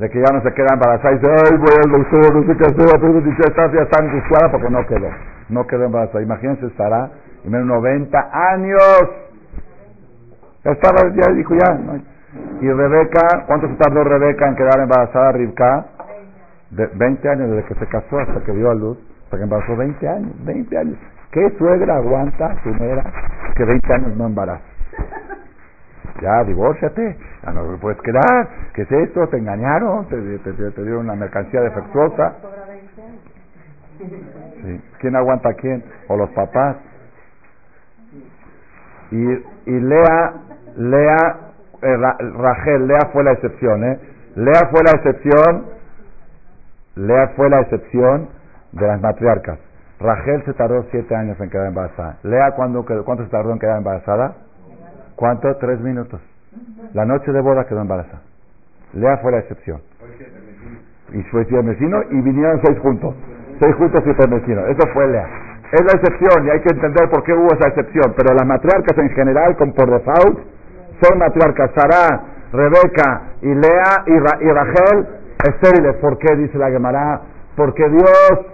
[0.00, 2.56] de que ya no se queda embarazada y dice, ay, voy al doctor, no sé
[2.56, 5.10] qué hacer, pero dice, está, ya está angustiada porque no quedó,
[5.50, 6.22] no quedó embarazada.
[6.22, 7.10] Imagínense, estará
[7.44, 8.80] en menos 90 años.
[10.64, 11.78] Ya estaba, ya dijo ya.
[12.62, 15.86] Y Rebeca, ¿cuánto se tardó Rebeca en quedar embarazada, Rivka?
[16.70, 19.76] De 20 años desde que se casó hasta que dio a luz, hasta que embarazó
[19.76, 20.98] 20 años, 20 años.
[21.30, 22.72] ¿Qué suegra aguanta su
[23.54, 24.64] que 20 años no embaraza?
[26.20, 28.48] Ya, divórciate, ya no me puedes quedar.
[28.74, 29.26] ¿Qué es esto?
[29.28, 30.06] ¿Te engañaron?
[30.08, 32.36] ¿Te, dieron una mercancía defectuosa?
[33.98, 34.80] Sí.
[34.98, 35.84] ¿Quién aguanta a quién?
[36.08, 36.76] ¿O los papás?
[39.10, 39.22] Y,
[39.66, 40.34] y Lea,
[40.76, 41.36] Lea,
[41.82, 44.00] eh, Rachel, Lea fue la excepción, ¿eh?
[44.36, 45.66] Lea fue la excepción,
[46.96, 48.28] Lea fue la excepción
[48.72, 49.58] de las matriarcas.
[49.98, 52.18] Rachel se tardó siete años en quedar embarazada.
[52.22, 54.34] Lea, ¿cuándo, ¿cuánto se tardó en quedar embarazada?
[55.20, 55.54] ¿Cuánto?
[55.56, 56.18] Tres minutos.
[56.94, 58.22] La noche de boda quedó embarazada.
[58.94, 59.82] Lea fue la excepción.
[61.12, 63.14] Y fue vecino y vinieron seis juntos.
[63.60, 64.64] Seis juntos y vecinos.
[64.70, 65.28] Eso fue Lea.
[65.72, 68.14] Es la excepción y hay que entender por qué hubo esa excepción.
[68.16, 70.38] Pero las matriarcas en general, con por default,
[71.02, 71.70] son matriarcas.
[71.74, 72.22] Sara,
[72.54, 75.06] Rebeca y Lea y, y Rachel
[75.44, 75.96] estériles.
[75.96, 76.34] ¿Por qué?
[76.36, 77.20] Dice la Gemara.
[77.56, 78.46] Porque Dios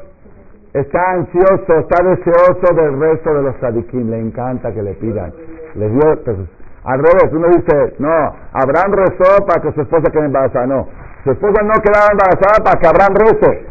[0.73, 5.33] está ansioso, está deseoso del resto de los tzadikim, le encanta que le pidan.
[5.77, 6.37] Le dio, pues,
[6.85, 10.89] al revés, uno dice, no, Abraham rezó para que su esposa quede embarazada, no,
[11.25, 13.67] su esposa no quedaba embarazada para que Abraham rece,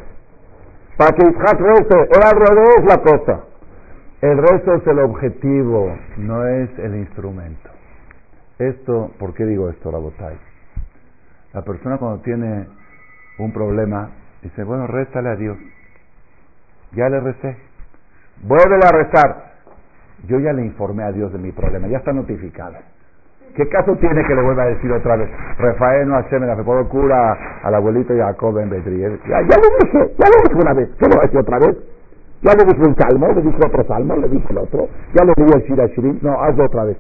[0.97, 3.43] para que Isaac rece, era al revés la cosa.
[4.21, 7.69] El resto es el objetivo, no es el instrumento.
[8.59, 10.37] Esto, ¿por qué digo esto, la botay?
[11.53, 12.67] La persona cuando tiene
[13.39, 14.09] un problema,
[14.41, 15.57] dice, bueno, réstale a Dios.
[16.93, 17.57] Ya le recé.
[18.43, 19.54] Vuelve a rezar.
[20.28, 22.76] Yo ya le informé a Dios de mi problema, ya está notificado.
[23.55, 25.30] ¿Qué caso tiene que le vuelva a decir otra vez?
[25.57, 29.20] Rafael no hace me la puedo cura al abuelito Jacob en Bedriel.
[29.30, 30.89] Ya, ya lo dije, ya lo dije una vez.
[30.99, 31.78] ¿Qué lo decir otra vez?
[32.41, 34.89] Ya le dije un salmo, le dije otro salmo, le dije el otro.
[35.13, 36.97] Ya le dije el Shira No, hazlo otra vez.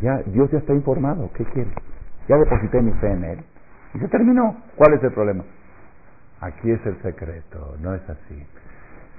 [0.00, 1.30] Ya, Dios ya está informado.
[1.34, 1.70] ¿Qué quiere?
[2.28, 3.38] Ya deposité mi fe en él.
[3.94, 4.56] Y se terminó.
[4.76, 5.44] ¿Cuál es el problema?
[6.40, 8.46] Aquí es el secreto, no es así.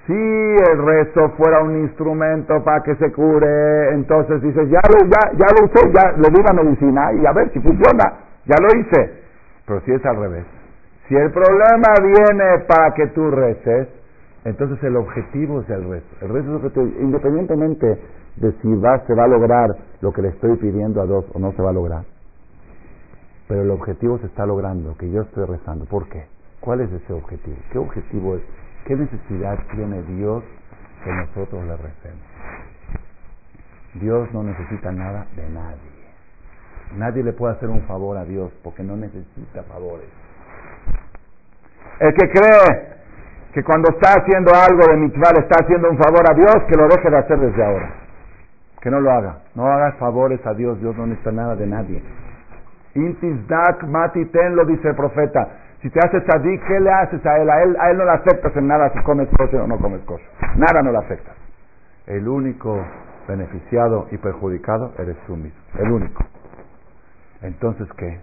[0.09, 5.37] Si el rezo fuera un instrumento para que se cure, entonces dices, ya lo, ya,
[5.37, 8.13] ya lo usé, ya le di la medicina y a ver si funciona,
[8.47, 9.21] ya lo hice.
[9.67, 10.45] Pero si es al revés,
[11.07, 13.87] si el problema viene para que tú reces,
[14.45, 16.07] entonces el objetivo es el rezo.
[16.21, 18.01] El rezo es objetivo, independientemente
[18.37, 19.69] de si va, se va a lograr
[20.01, 22.03] lo que le estoy pidiendo a Dios o no se va a lograr.
[23.47, 25.85] Pero el objetivo se está logrando, que yo estoy rezando.
[25.85, 26.25] ¿Por qué?
[26.61, 27.57] ¿Cuál es ese objetivo?
[27.71, 28.41] ¿Qué objetivo es?
[28.85, 30.43] ¿Qué necesidad tiene Dios
[31.03, 32.23] que nosotros le recemos?
[33.95, 35.99] Dios no necesita nada de nadie.
[36.95, 40.07] Nadie le puede hacer un favor a Dios porque no necesita favores.
[41.99, 42.99] El que cree
[43.53, 46.87] que cuando está haciendo algo de mitzvah está haciendo un favor a Dios, que lo
[46.87, 47.91] deje de hacer desde ahora.
[48.81, 49.39] Que no lo haga.
[49.55, 50.79] No hagas favores a Dios.
[50.79, 52.01] Dios no necesita nada de nadie.
[52.95, 55.47] Intis dak mati ten, lo dice el profeta.
[55.81, 57.49] Si te haces tzadik, ¿qué le haces a él?
[57.49, 60.01] A él, a él no le afectas en nada si comes kosher o no comes
[60.01, 60.27] kosher.
[60.57, 61.31] Nada no le afecta.
[62.05, 62.85] El único
[63.29, 65.59] beneficiado y perjudicado eres tú mismo.
[65.77, 66.21] El único.
[67.41, 68.19] Entonces, ¿qué?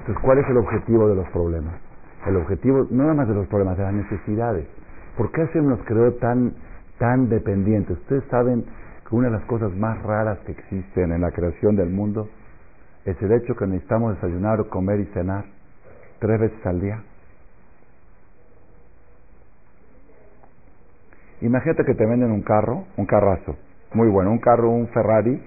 [0.00, 1.74] Entonces, ¿cuál es el objetivo de los problemas?
[2.26, 4.66] El objetivo, no nada más de los problemas, de las necesidades.
[5.16, 6.52] ¿Por qué se nos creó tan,
[6.98, 7.96] tan dependientes?
[7.96, 8.66] Ustedes saben
[9.08, 12.28] que una de las cosas más raras que existen en la creación del mundo
[13.06, 15.44] es el hecho que necesitamos desayunar, comer y cenar
[16.20, 17.02] tres veces al día.
[21.40, 23.56] Imagínate que te venden un carro, un carrazo,
[23.94, 25.42] muy bueno, un carro, un Ferrari,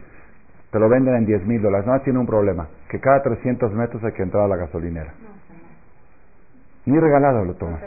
[0.71, 1.85] te lo venden en 10 mil dólares.
[1.85, 5.13] No, tiene un problema, que cada 300 metros hay que entrar a la gasolinera.
[6.85, 7.79] Ni regalado lo tomas.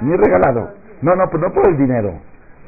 [0.00, 0.70] Ni regalado.
[1.00, 2.20] No, no, pues no por el dinero.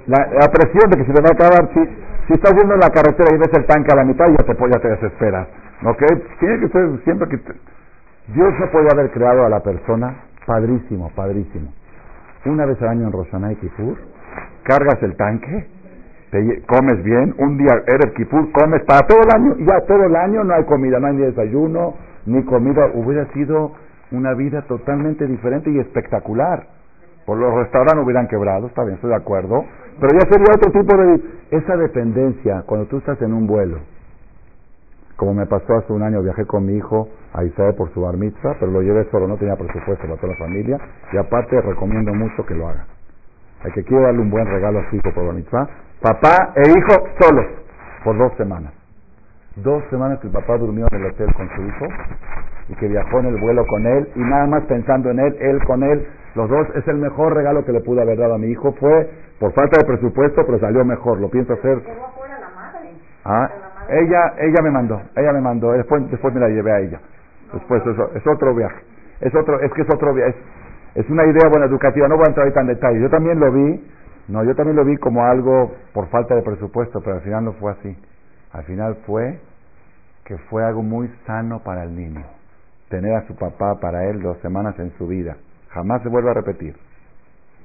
[0.06, 1.68] La, presión de que se te va a acabar.
[1.74, 1.80] Si,
[2.26, 4.56] si estás yendo en la carretera y ves el tanque a la mitad, ya te,
[4.56, 5.46] ya te desesperas.
[5.84, 6.02] ¿Ok?
[6.40, 7.36] Tiene que ser siempre que...
[8.28, 11.72] Dios no puede haber creado a la persona, padrísimo, padrísimo.
[12.46, 13.98] Una vez al año en Roshaná y Kipur,
[14.62, 15.66] cargas el tanque,
[16.30, 20.14] te comes bien, un día eres Kipur, comes para todo el año, ya todo el
[20.14, 21.94] año no hay comida, no hay ni desayuno,
[22.26, 23.72] ni comida, hubiera sido
[24.12, 26.66] una vida totalmente diferente y espectacular.
[27.26, 29.64] Por los restaurantes hubieran quebrado, está bien, estoy de acuerdo,
[30.00, 31.40] pero ya sería otro tipo de...
[31.50, 33.78] Esa dependencia, cuando tú estás en un vuelo,
[35.20, 38.16] como me pasó hace un año, viajé con mi hijo a Israel por su bar
[38.16, 40.78] mitzvah, pero lo llevé solo, no tenía presupuesto para toda la familia,
[41.12, 42.86] y aparte recomiendo mucho que lo haga.
[43.62, 45.68] Hay que quiero darle un buen regalo a su hijo por bar mitzvah.
[46.00, 47.44] Papá e hijo solos,
[48.02, 48.72] por dos semanas.
[49.56, 51.86] Dos semanas que el papá durmió en el hotel con su hijo
[52.70, 55.62] y que viajó en el vuelo con él y nada más pensando en él, él
[55.66, 58.46] con él, los dos, es el mejor regalo que le pude haber dado a mi
[58.46, 58.72] hijo.
[58.80, 61.20] Fue por falta de presupuesto, pero salió mejor.
[61.20, 61.82] Lo pienso hacer.
[63.26, 63.50] Ah,
[63.90, 67.00] ella, ella me mandó, ella me mandó, después, después me la llevé a ella.
[67.52, 68.82] Después eso, es otro viaje.
[69.20, 70.34] Es otro, es que es otro viaje.
[70.94, 73.00] Es, una idea buena educativa, no voy a entrar ahí tan detalle.
[73.00, 73.90] Yo también lo vi,
[74.28, 77.52] no, yo también lo vi como algo por falta de presupuesto, pero al final no
[77.54, 77.96] fue así.
[78.52, 79.40] Al final fue
[80.24, 82.24] que fue algo muy sano para el niño.
[82.88, 85.36] Tener a su papá para él dos semanas en su vida.
[85.70, 86.76] Jamás se vuelve a repetir.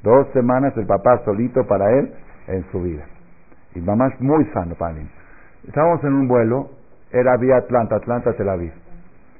[0.04, 2.14] Dos semanas el papá solito para él
[2.48, 3.06] en su vida.
[3.74, 5.08] Y mamá es muy sano para mí.
[5.68, 6.70] Estábamos en un vuelo,
[7.12, 8.72] era vía Atlanta, Atlanta, Tel Aviv.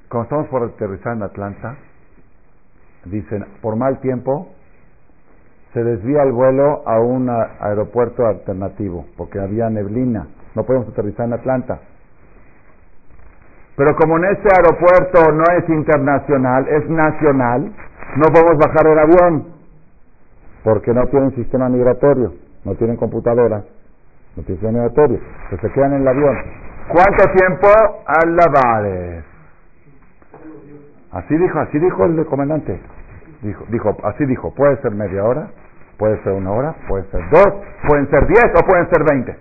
[0.10, 1.76] Cuando estamos por aterrizar en Atlanta,
[3.06, 4.50] dicen, por mal tiempo,
[5.74, 11.34] se desvía el vuelo a un aeropuerto alternativo, porque había neblina, no podemos aterrizar en
[11.34, 11.80] Atlanta.
[13.76, 17.74] Pero como en este aeropuerto no es internacional, es nacional,
[18.16, 19.56] no podemos bajar el avión
[20.64, 23.64] porque no tienen sistema migratorio, no tienen computadora,
[24.36, 25.20] no tienen sistema migratorio,
[25.50, 26.38] pues se quedan en el avión.
[26.90, 27.68] ¿Cuánto tiempo?
[28.06, 29.24] A la
[31.12, 32.80] Así dijo, así dijo el comandante.
[33.42, 35.48] Dijo, dijo, así dijo, puede ser media hora,
[35.98, 37.54] puede ser una hora, puede ser dos,
[37.88, 39.36] pueden ser diez o pueden ser veinte.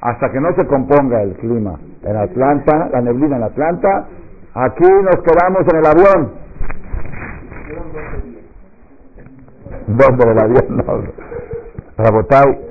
[0.00, 4.06] Hasta que no se componga el clima en Atlanta, la neblina en Atlanta,
[4.54, 6.46] aquí nos quedamos en el avión
[9.86, 10.66] ¿Dónde el avión?
[10.68, 12.65] No.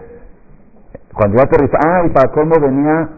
[1.16, 3.10] Cuando ya aterrizó, ah, y para cómo venía,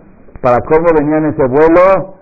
[0.41, 2.15] para cómo venía en ese vuelo,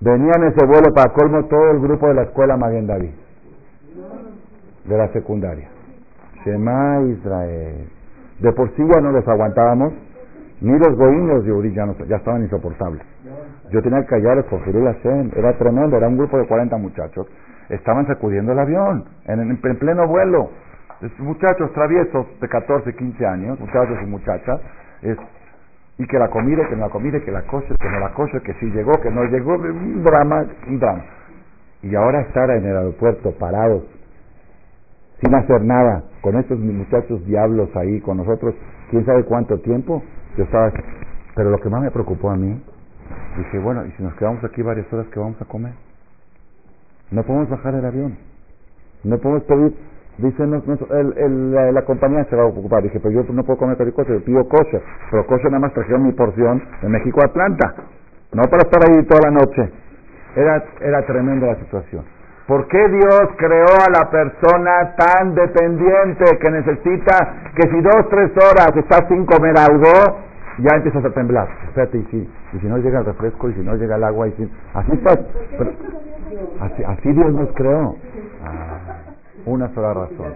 [0.00, 3.10] venía en ese vuelo para colmo todo el grupo de la escuela Maguen David,
[4.84, 5.68] de la secundaria.
[6.44, 7.88] Shema Israel.
[8.38, 9.92] De por sí ya no les aguantábamos,
[10.62, 13.02] ni los goínos de Uri ya, no, ya estaban insoportables.
[13.70, 17.26] Yo tenía que callarles por la Hashem, era tremendo, era un grupo de 40 muchachos
[17.70, 20.50] estaban sacudiendo el avión en, en, pleno vuelo.
[21.18, 24.60] Muchachos traviesos de 14, 15 años, muchachos y muchachas,
[25.02, 25.16] es,
[25.98, 28.40] y que la comida, que no la comida, que la cosa, que no la cosa,
[28.40, 31.04] que si llegó, que no llegó, un drama, un drama.
[31.82, 33.84] Y ahora estar en el aeropuerto parados,
[35.22, 38.54] sin hacer nada, con estos muchachos diablos ahí, con nosotros,
[38.90, 40.02] quién sabe cuánto tiempo,
[40.36, 40.70] yo estaba,
[41.34, 42.62] pero lo que más me preocupó a mí,
[43.36, 45.72] dije, bueno, ¿y si nos quedamos aquí varias horas, qué vamos a comer?
[47.10, 48.16] No podemos bajar el avión.
[49.02, 49.74] No podemos pedir.
[50.18, 52.82] Dice, no, el, la, compañía se va a ocupar.
[52.82, 54.82] Dije, pero yo no puedo comer cualquier yo pido kosher.
[55.10, 57.74] Pero kosher nada más trajeron mi porción de México a Atlanta.
[58.32, 59.72] No para estar ahí toda la noche.
[60.36, 62.04] Era, era tremenda la situación.
[62.46, 68.32] ¿Por qué Dios creó a la persona tan dependiente que necesita que si dos, tres
[68.38, 70.18] horas estás sin comer algo,
[70.58, 71.48] ya empiezas a temblar?
[71.68, 74.26] Espérate, y si, y si no llega el refresco, y si no llega el agua,
[74.26, 75.00] y si, así.
[76.86, 77.94] Así, Dios nos creó.
[79.46, 80.34] Una sola razón.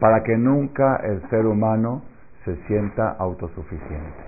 [0.00, 2.02] Para que nunca el ser humano
[2.44, 4.24] se sienta autosuficiente.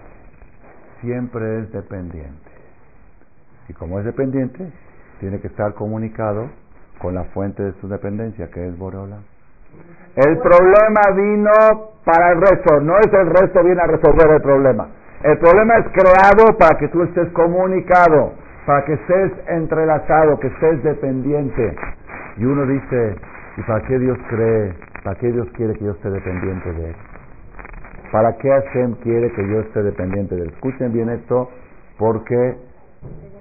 [1.01, 2.51] Siempre es dependiente.
[3.69, 4.71] Y como es dependiente,
[5.21, 6.49] tiene que estar comunicado
[7.01, 9.19] con la fuente de su dependencia, que es Boreola.
[10.15, 11.51] El problema vino
[12.05, 14.89] para el resto, no es el resto viene a resolver el problema.
[15.23, 18.33] El problema es creado para que tú estés comunicado
[18.67, 21.77] para que estés entrelazado, que estés dependiente.
[22.37, 23.17] Y uno dice,
[23.57, 24.75] ¿y para qué Dios cree?
[25.03, 26.97] ¿Para qué Dios quiere que yo esté dependiente de Él?
[28.13, 30.53] ¿Para qué Hashem quiere que yo esté dependiente de Él?
[30.53, 31.51] Escuchen bien esto,
[31.99, 32.57] porque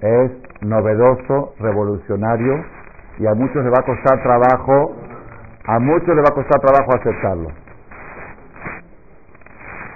[0.00, 0.30] es
[0.62, 2.64] novedoso, revolucionario,
[3.18, 4.94] y a muchos le va a costar trabajo,
[5.66, 7.48] a muchos le va a costar trabajo aceptarlo.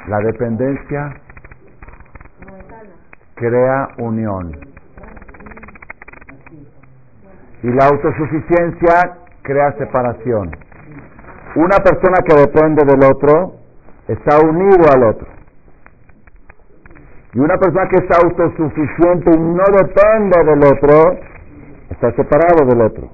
[0.08, 1.14] La dependencia
[3.34, 4.69] crea unión.
[7.62, 10.50] Y la autosuficiencia crea separación.
[11.56, 13.54] Una persona que depende del otro
[14.08, 15.26] está unido al otro.
[17.32, 21.18] Y una persona que es autosuficiente y no depende del otro,
[21.90, 23.08] está separado del otro.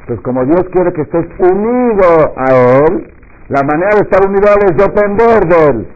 [0.00, 3.12] Entonces, como Dios quiere que estés unido a Él,
[3.48, 5.88] la manera de estar unido es depender de Él.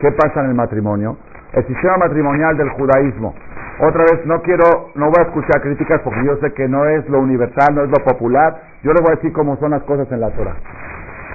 [0.00, 1.16] ¿Qué pasa en el matrimonio?
[1.52, 3.34] El sistema matrimonial del judaísmo
[3.82, 7.08] otra vez, no quiero, no voy a escuchar críticas porque yo sé que no es
[7.08, 8.60] lo universal, no es lo popular.
[8.82, 10.56] Yo les voy a decir cómo son las cosas en la Torah.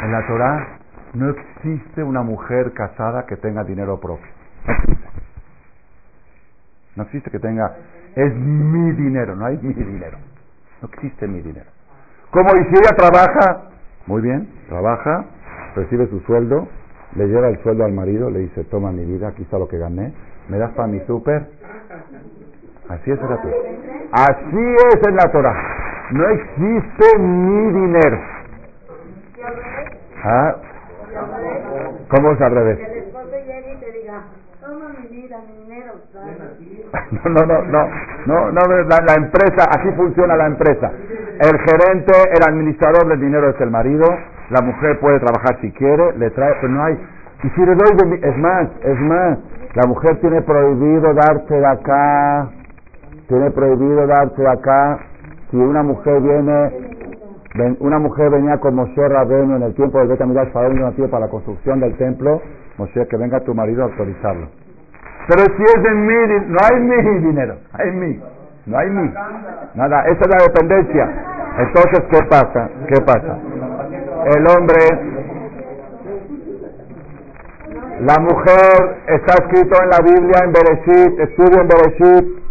[0.04, 0.78] En la Torah
[1.14, 4.28] no existe una mujer casada que tenga dinero propio.
[4.68, 5.08] No existe.
[6.96, 7.76] No existe que tenga,
[8.16, 10.18] es mi dinero, no hay mi dinero.
[10.82, 11.70] No existe mi dinero.
[12.32, 12.50] ¿Cómo?
[12.56, 13.70] ¿Y si ella trabaja?
[14.08, 15.26] Muy bien, trabaja,
[15.76, 16.68] recibe su sueldo,
[17.16, 19.80] le lleva el sueldo al marido, le dice, toma mi vida, aquí está lo que
[19.80, 20.14] gané,
[20.48, 21.48] me das para mi súper,
[22.90, 23.56] Así es la Torah.
[24.12, 25.56] Así es en la Torah.
[26.12, 28.20] No existe ni dinero.
[30.24, 30.56] ¿Ah?
[32.10, 32.80] ¿Cómo es al revés?
[37.12, 37.90] No, no, no, no,
[38.26, 40.92] no, no la, la, empresa, así funciona la empresa.
[41.40, 44.06] El gerente, el administrador del dinero es el marido,
[44.50, 46.94] la mujer puede trabajar si quiere, le trae, pero no hay.
[47.44, 49.38] Y si le doy, de, es más, es más,
[49.74, 52.50] la mujer tiene prohibido darse de acá
[53.28, 55.00] tiene prohibido darse acá
[55.50, 60.52] si una mujer viene, una mujer venía con Moshe Rabenu en el tiempo del Betamidash
[60.52, 62.42] para un donativo para la construcción del templo,
[62.78, 64.48] Moshe, que venga tu marido a autorizarlo.
[65.28, 68.22] Pero si es de mí, no hay mi dinero, hay mi,
[68.66, 69.14] no hay mi.
[69.76, 71.10] Nada, esa es la dependencia.
[71.58, 72.70] Entonces, ¿qué pasa?
[72.88, 73.40] ¿Qué pasa?
[74.36, 75.16] El hombre
[78.02, 82.45] la mujer está escrito en la Biblia, en Bereshit, estudia en Bereshit,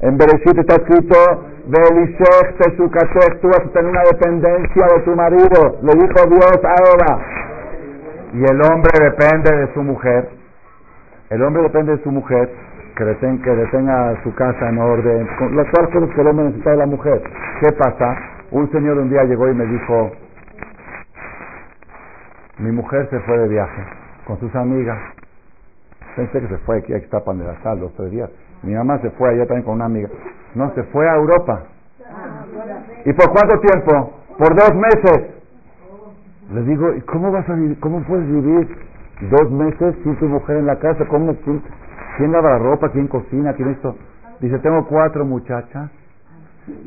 [0.00, 1.14] en Bereshit está escrito,
[3.40, 7.20] tú vas a tener una dependencia de tu marido, le dijo Dios a Eva.
[8.32, 10.30] Y el hombre depende de su mujer,
[11.28, 12.50] el hombre depende de su mujer,
[12.96, 16.46] que le, que le tenga su casa en orden, con las cosas que el hombre
[16.46, 17.22] necesita de la mujer.
[17.60, 18.16] ¿Qué pasa?
[18.52, 20.10] Un señor un día llegó y me dijo,
[22.58, 23.82] mi mujer se fue de viaje
[24.26, 24.98] con sus amigas.
[26.16, 28.30] Pensé que se fue aquí a Ixtapan de la Sal dos tres días.
[28.62, 30.08] Mi mamá se fue allá también con una amiga.
[30.54, 31.62] No, se fue a Europa.
[33.04, 34.12] ¿Y por cuánto tiempo?
[34.36, 35.34] Por dos meses.
[36.52, 37.78] Le digo, ¿y cómo vas a vivir?
[37.80, 38.68] ¿Cómo puedes vivir
[39.30, 41.06] dos meses sin tu mujer en la casa?
[41.06, 41.34] ¿Cómo?
[42.16, 42.90] ¿Quién, lava la ropa?
[42.90, 43.54] ¿Quién cocina?
[43.54, 43.96] ¿Quién esto?
[44.40, 45.90] Dice, tengo cuatro muchachas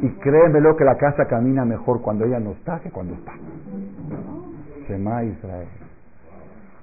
[0.01, 3.31] y créemelo que la casa camina mejor cuando ella no está que cuando está.
[4.87, 5.67] Shema Israel.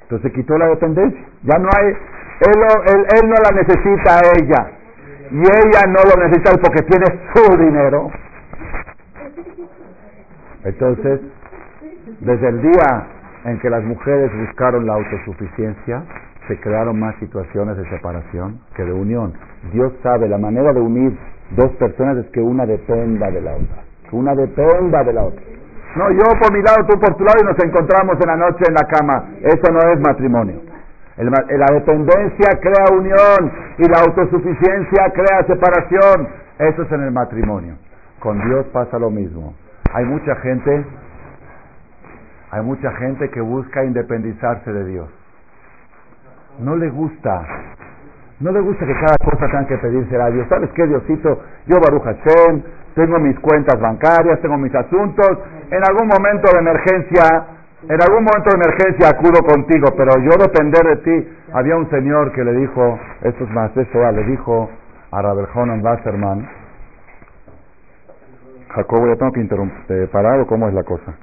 [0.02, 1.20] Entonces quitó la dependencia.
[1.42, 4.79] Ya no hay, él, él, no la necesita a ella.
[5.30, 8.10] Y ella no lo necesita porque tiene su dinero.
[10.64, 11.20] Entonces,
[12.20, 13.06] desde el día
[13.44, 16.02] en que las mujeres buscaron la autosuficiencia,
[16.48, 19.32] se crearon más situaciones de separación que de unión.
[19.72, 21.16] Dios sabe, la manera de unir
[21.56, 23.84] dos personas es que una dependa de la otra.
[24.10, 25.42] Una dependa de la otra.
[25.96, 28.64] No, yo por mi lado, tú por tu lado y nos encontramos en la noche
[28.68, 29.28] en la cama.
[29.42, 30.69] Eso no es matrimonio.
[31.24, 36.28] La dependencia crea unión y la autosuficiencia crea separación.
[36.58, 37.76] Eso es en el matrimonio.
[38.20, 39.54] Con Dios pasa lo mismo.
[39.92, 40.84] Hay mucha gente,
[42.50, 45.08] hay mucha gente que busca independizarse de Dios.
[46.58, 47.42] No le gusta,
[48.40, 50.46] no le gusta que cada cosa tenga que pedirse a Dios.
[50.48, 51.42] ¿Sabes qué, Diosito?
[51.66, 52.62] Yo, Baruch Hashem,
[52.94, 55.38] tengo mis cuentas bancarias, tengo mis asuntos,
[55.70, 60.84] en algún momento de emergencia, en algún momento de emergencia acudo contigo, pero yo depender
[60.84, 61.28] de ti.
[61.52, 64.70] Había un señor que le dijo, esto es más, eso le dijo
[65.10, 66.48] a Rabelhonan Wasserman,
[68.68, 71.14] Jacobo, ya tengo que interrumpir, parar cómo es la cosa.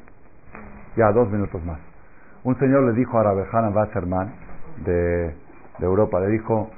[0.98, 1.80] Ya, dos minutos más.
[2.44, 4.34] Un señor le dijo a Rabelhonan Wasserman
[4.84, 5.34] de,
[5.78, 6.72] de Europa, le dijo,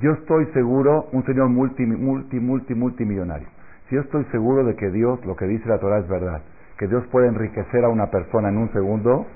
[0.00, 3.48] yo estoy seguro, un señor multi, multi, multi, multimillonario,
[3.88, 6.40] si yo estoy seguro de que Dios, lo que dice la Torah es verdad,
[6.80, 9.26] que Dios puede enriquecer a una persona en un segundo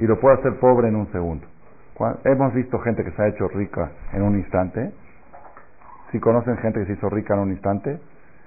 [0.00, 1.46] y lo puede hacer pobre en un segundo.
[2.24, 4.92] Hemos visto gente que se ha hecho rica en un instante.
[6.10, 8.00] Si conocen gente que se hizo rica en un instante,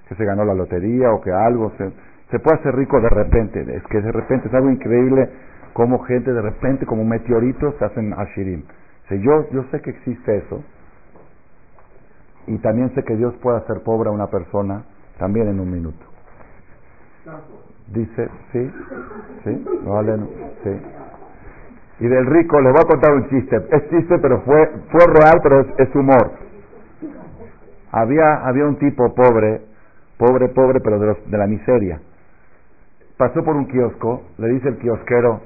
[0.09, 1.89] que se ganó la lotería o que algo se,
[2.31, 3.61] se puede hacer rico de repente.
[3.61, 5.29] Es que de repente es algo increíble
[5.71, 8.63] como gente de repente, como meteoritos, se hacen ashirim.
[9.07, 10.61] Si yo, yo sé que existe eso,
[12.47, 14.83] y también sé que Dios puede hacer pobre a una persona
[15.17, 16.13] también en un minuto.
[17.93, 18.71] Dice, sí,
[19.43, 20.17] sí, no vale,
[20.63, 20.81] sí.
[21.99, 23.55] Y del rico, le voy a contar un chiste.
[23.55, 26.31] Es chiste, pero fue, fue real, pero es, humor.
[27.91, 29.61] Había, había un tipo pobre,
[30.17, 32.01] pobre, pobre, pero de, de la miseria.
[33.15, 35.41] Pasó por un kiosco, le dice el kiosquero,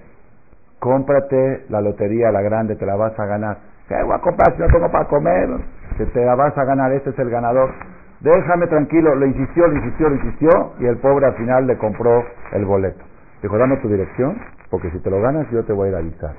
[0.80, 3.58] cómprate la lotería, la grande, te la vas a ganar.
[3.90, 5.50] ¿Qué voy a comprar si no tengo para comer?
[5.98, 7.72] Que te la vas a ganar, este es el ganador.
[8.22, 12.24] Déjame tranquilo, le insistió, le insistió, le insistió y el pobre al final le compró
[12.52, 13.04] el boleto.
[13.42, 14.38] Dijo, dame tu dirección,
[14.72, 16.36] porque si te lo ganas yo te voy a ir a avisar.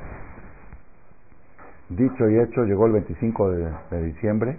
[1.91, 4.59] Dicho y hecho, llegó el 25 de, de diciembre.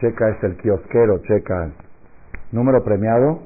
[0.00, 1.70] Checa, es el kiosquero, checa.
[2.52, 3.40] Número premiado,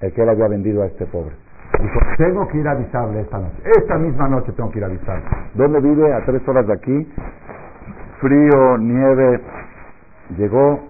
[0.00, 1.34] el que él había vendido a este pobre.
[1.80, 3.56] Dijo, tengo que ir a avisarle esta noche.
[3.78, 5.24] Esta misma noche tengo que ir a avisarle.
[5.54, 6.12] ¿Dónde vive?
[6.14, 7.12] A tres horas de aquí.
[8.20, 9.40] Frío, nieve.
[10.36, 10.88] Llegó,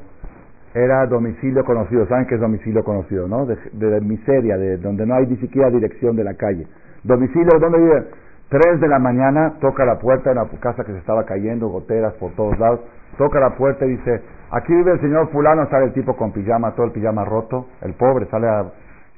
[0.76, 2.06] era domicilio conocido.
[2.06, 3.46] ¿Saben qué es domicilio conocido, no?
[3.46, 6.66] De, miseria, de donde no hay ni siquiera dirección de la calle.
[7.02, 8.04] Domicilio, ¿dónde vive?
[8.50, 12.12] Tres de la mañana, toca la puerta de una casa que se estaba cayendo, goteras
[12.14, 12.80] por todos lados.
[13.16, 16.72] Toca la puerta y dice, aquí vive el señor fulano, sale el tipo con pijama,
[16.72, 17.68] todo el pijama roto.
[17.80, 18.66] El pobre sale a...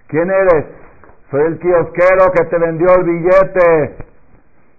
[0.07, 0.65] ¿Quién eres?
[1.33, 3.97] Soy el kiosquero que te vendió el billete.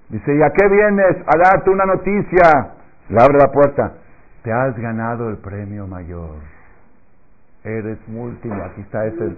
[0.08, 1.18] Dice, ¿y a qué vienes?
[1.28, 2.72] A darte una noticia.
[3.10, 3.96] Le abre la puerta.
[4.44, 6.59] Te has ganado el premio mayor.
[7.64, 8.64] Eres múltiplo.
[8.64, 9.36] Aquí está este.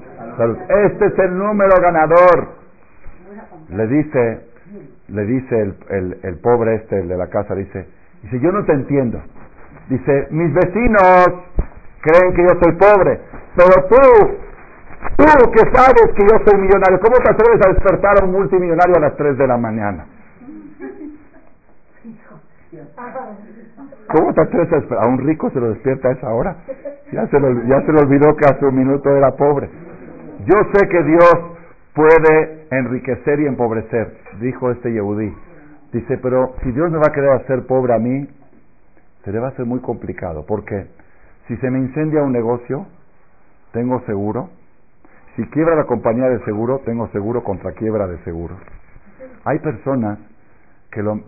[0.85, 2.49] Este es el número ganador.
[3.69, 4.47] Le dice,
[5.07, 7.87] le dice el, el, el pobre este, el de la casa, dice,
[8.23, 9.21] dice, yo no te entiendo.
[9.89, 11.27] Dice, mis vecinos
[12.01, 13.19] creen que yo soy pobre,
[13.55, 14.37] pero tú,
[15.17, 18.95] tú que sabes que yo soy millonario, ¿cómo te atreves a despertar a un multimillonario
[18.97, 20.05] a las 3 de la mañana?
[24.07, 26.55] ¿Cómo te atreves a un rico se lo despierta a esa hora.
[27.11, 29.69] Ya se, lo, ya se le olvidó que hace un minuto era pobre.
[30.45, 31.35] Yo sé que Dios
[31.93, 35.33] puede enriquecer y empobrecer, dijo este Yehudí.
[35.91, 38.27] Dice, pero si Dios me va a querer hacer pobre a mí,
[39.23, 40.45] se le va a hacer muy complicado.
[40.47, 40.87] porque
[41.47, 42.87] Si se me incendia un negocio,
[43.73, 44.49] tengo seguro.
[45.35, 48.55] Si quiebra la compañía de seguro, tengo seguro contra quiebra de seguro.
[49.43, 50.19] Hay personas
[50.91, 51.19] que lo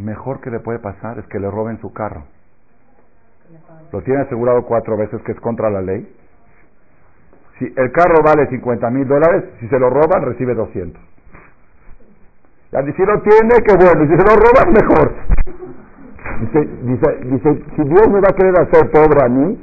[0.00, 2.24] mejor que le puede pasar es que le roben su carro.
[3.92, 6.08] Lo tiene asegurado cuatro veces que es contra la ley.
[7.58, 11.00] Si el carro vale 50 mil dólares, si se lo roban, recibe 200.
[12.72, 14.06] Ya, si lo tiene, qué bueno.
[14.06, 15.12] Si se lo roban, mejor.
[16.40, 19.58] Dice, dice, dice, si Dios me va a querer hacer pobre a mí,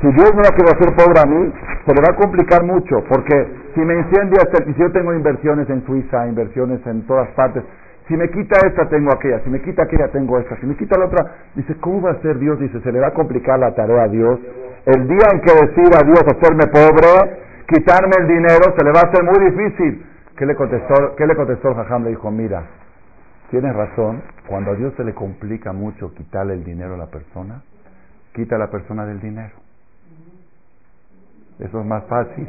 [0.00, 1.52] si Dios me va a querer hacer pobre a mí,
[1.84, 5.84] se le va a complicar mucho, porque si me incendia, si yo tengo inversiones en
[5.84, 7.62] Suiza, inversiones en todas partes,
[8.08, 10.96] si me quita esta, tengo aquella, si me quita aquella, tengo esta, si me quita
[10.96, 12.58] la otra, dice, ¿cómo va a ser Dios?
[12.60, 14.38] Dice, se le va a complicar la tarea a Dios.
[14.86, 19.08] El día en que decida Dios hacerme pobre, quitarme el dinero, se le va a
[19.08, 20.06] hacer muy difícil.
[20.36, 22.04] ¿Qué le contestó, qué le contestó el jajam?
[22.04, 22.64] Le dijo, mira,
[23.50, 27.62] tienes razón, cuando a Dios se le complica mucho quitarle el dinero a la persona,
[28.34, 29.54] quita a la persona del dinero.
[31.58, 32.48] Eso es más fácil.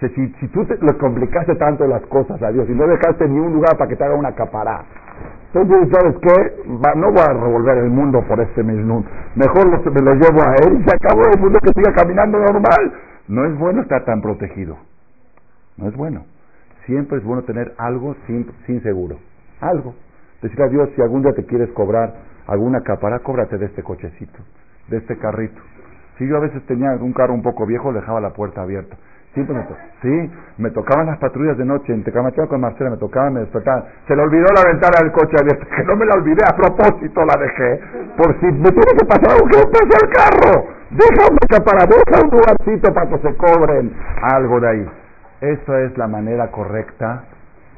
[0.00, 0.08] Si,
[0.40, 3.52] si tú te, le complicaste tanto las cosas a Dios y no dejaste ni un
[3.52, 4.84] lugar para que te haga una capará,
[5.52, 6.62] entonces, ¿sabes qué?
[6.96, 9.04] no voy a revolver el mundo por este mismo.
[9.34, 12.92] Mejor me lo llevo a él y se acabó el mundo que siga caminando normal.
[13.26, 14.76] No es bueno estar tan protegido.
[15.76, 16.24] No es bueno.
[16.86, 19.18] Siempre es bueno tener algo sin, sin seguro.
[19.60, 19.94] Algo.
[20.40, 22.14] Decir a Dios, si algún día te quieres cobrar
[22.46, 24.38] alguna capara, cóbrate de este cochecito,
[24.88, 25.60] de este carrito.
[26.16, 28.96] Si yo a veces tenía un carro un poco viejo, dejaba la puerta abierta.
[29.36, 29.46] Me
[30.02, 33.84] sí, me tocaban las patrullas de noche, en Tecamachado con Marcela, me tocaban, me despertaban.
[34.08, 37.24] Se le olvidó la ventana del coche abierta, que no me la olvidé, a propósito
[37.24, 37.80] la dejé,
[38.16, 40.66] por si me tiene que pasar algo que no pase el carro.
[40.90, 44.90] Deja una para deja un lugarcito para que se cobren algo de ahí.
[45.42, 47.22] Eso es la manera correcta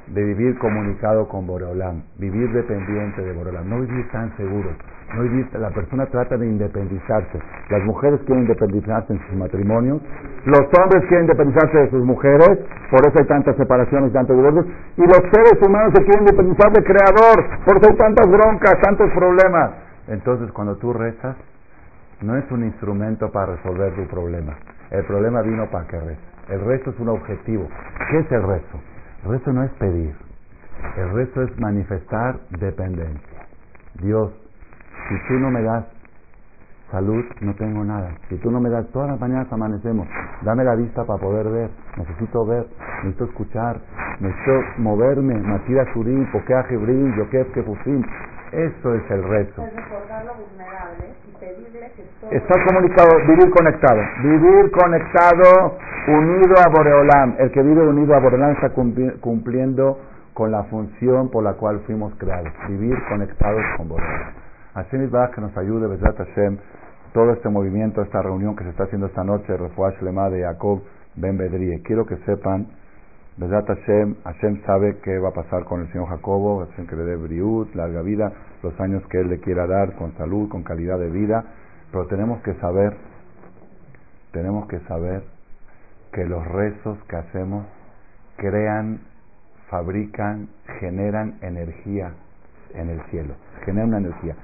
[0.08, 4.70] de vivir comunicado con Boreolam, vivir dependiente de Boreolam, no vivir tan seguro,
[5.14, 7.38] no vivir, la persona trata de independizarse,
[7.70, 10.02] las mujeres quieren independizarse en sus matrimonios,
[10.44, 12.58] los hombres quieren independizarse de sus mujeres,
[12.90, 16.84] por eso hay tantas separaciones tantos divorcios, y los seres humanos se quieren independizar del
[16.84, 19.70] Creador, por eso hay tantas broncas, tantos problemas.
[20.08, 21.36] Entonces cuando tú rezas,
[22.22, 24.56] no es un instrumento para resolver tu problema,
[24.90, 26.32] el problema vino para que rezas.
[26.48, 27.68] El resto es un objetivo.
[28.10, 28.78] ¿Qué es el resto?
[29.24, 30.14] El resto no es pedir.
[30.96, 33.46] El resto es manifestar dependencia.
[34.00, 34.32] Dios,
[35.08, 35.84] si tú no me das
[36.90, 38.10] salud, no tengo nada.
[38.28, 40.08] Si tú no me das, todas las mañanas amanecemos,
[40.42, 41.70] dame la vista para poder ver.
[41.96, 42.66] Necesito ver,
[43.04, 43.80] necesito escuchar,
[44.20, 45.34] necesito moverme.
[45.36, 48.02] Matira Surim, Pokea Jebrim, Yokef Kefusim.
[48.52, 49.64] Eso es el reto.
[52.30, 54.02] Está comunicado, vivir conectado.
[54.22, 57.36] Vivir conectado, unido a Boreolam.
[57.38, 58.70] El que vive unido a Boreolam está
[59.20, 59.98] cumpliendo
[60.34, 62.52] con la función por la cual fuimos creados.
[62.68, 64.32] Vivir conectados con Boreolam.
[64.74, 66.58] Así mismo que nos ayude, Besat Hashem,
[67.14, 70.82] todo este movimiento, esta reunión que se está haciendo esta noche, Refuash Lema de Jacob
[71.16, 71.82] Ben Bedrie.
[71.82, 72.66] Quiero que sepan
[73.38, 77.04] Besat Hashem, Hashem sabe qué va a pasar con el señor Jacobo, Hashem que le
[77.04, 78.30] dé briut, larga vida,
[78.62, 81.44] los años que él le quiera dar, con salud, con calidad de vida,
[81.92, 82.96] pero tenemos que saber,
[84.32, 85.22] tenemos que saber
[86.12, 87.66] que los rezos que hacemos
[88.36, 89.00] crean,
[89.68, 90.48] fabrican,
[90.80, 92.12] generan energía
[92.74, 93.34] en el cielo,
[93.64, 94.34] generan una energía.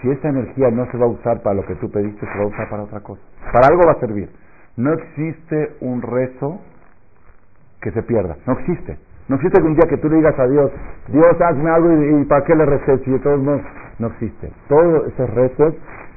[0.00, 2.44] Si esa energía no se va a usar para lo que tú pediste, se va
[2.44, 3.22] a usar para otra cosa.
[3.52, 4.28] Para algo va a servir.
[4.76, 6.60] No existe un rezo
[7.80, 8.36] que se pierda.
[8.46, 8.98] No existe.
[9.28, 10.72] No existe que un día que tú le digas a Dios,
[11.08, 13.62] Dios hazme algo y, para qué le reces y de todos modos,
[13.98, 14.52] no existe.
[14.68, 15.74] Todos esos rezos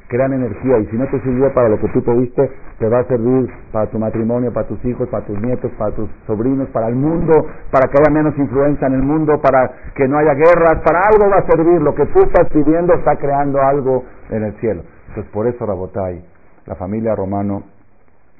[0.07, 2.49] crean energía y si no te sirvió para lo que tú pediste,
[2.79, 6.09] te va a servir para tu matrimonio, para tus hijos, para tus nietos, para tus
[6.27, 7.33] sobrinos, para el mundo,
[7.71, 11.29] para que haya menos influencia en el mundo, para que no haya guerras, para algo
[11.29, 11.81] va a servir.
[11.81, 14.83] Lo que tú estás pidiendo está creando algo en el cielo.
[15.07, 16.23] Entonces por eso Rabotai,
[16.65, 17.63] la familia romano,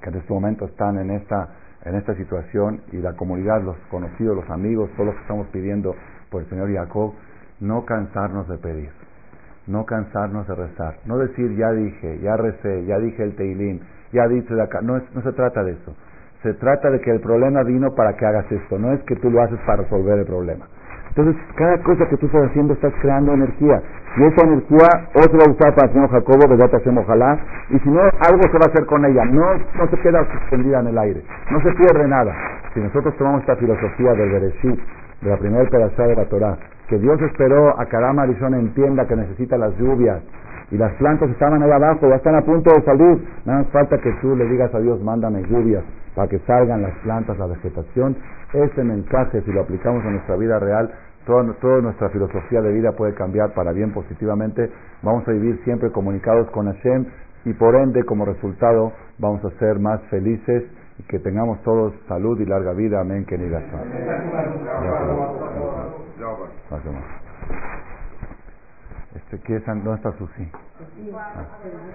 [0.01, 1.49] que en este momento están en esta
[1.85, 5.95] en esta situación y la comunidad, los conocidos, los amigos, todos los que estamos pidiendo
[6.31, 7.13] por el Señor Jacob,
[7.59, 8.89] no cansarnos de pedir,
[9.67, 14.27] no cansarnos de rezar, no decir ya dije, ya recé, ya dije el teilín, ya
[14.27, 15.95] dice de acá, no, no se trata de eso,
[16.43, 19.29] se trata de que el problema vino para que hagas esto, no es que tú
[19.29, 20.67] lo haces para resolver el problema.
[21.15, 23.81] Entonces, cada cosa que tú estás haciendo estás creando energía.
[24.17, 27.05] Y esa energía o se va a usar para el señor Jacobo, ya te hacemos
[27.05, 27.39] ojalá,
[27.69, 29.23] y si no, algo se va a hacer con ella.
[29.23, 29.45] No,
[29.77, 31.23] no se queda suspendida en el aire.
[31.51, 32.35] No se pierde nada.
[32.73, 34.79] Si nosotros tomamos esta filosofía del Bereshit,
[35.25, 36.57] de la primera pedazo de la Torah,
[36.87, 38.19] que Dios esperó a que Aram
[38.53, 40.21] entienda que necesita las lluvias,
[40.71, 43.23] y las plantas estaban ahí abajo, ya están a punto de salir.
[43.45, 45.83] Nada más falta que tú le digas a Dios, mándame lluvias
[46.15, 48.15] para que salgan las plantas, la vegetación.
[48.53, 50.89] Ese mensaje, si lo aplicamos a nuestra vida real,
[51.25, 54.71] toda, toda nuestra filosofía de vida puede cambiar para bien positivamente.
[55.03, 57.05] Vamos a vivir siempre comunicados con Hashem
[57.45, 60.63] y por ende, como resultado, vamos a ser más felices
[60.97, 63.01] y que tengamos todos salud y larga vida.
[63.01, 63.35] Amén, que
[69.15, 70.51] este, ¿qué es, ¿Dónde está Susi?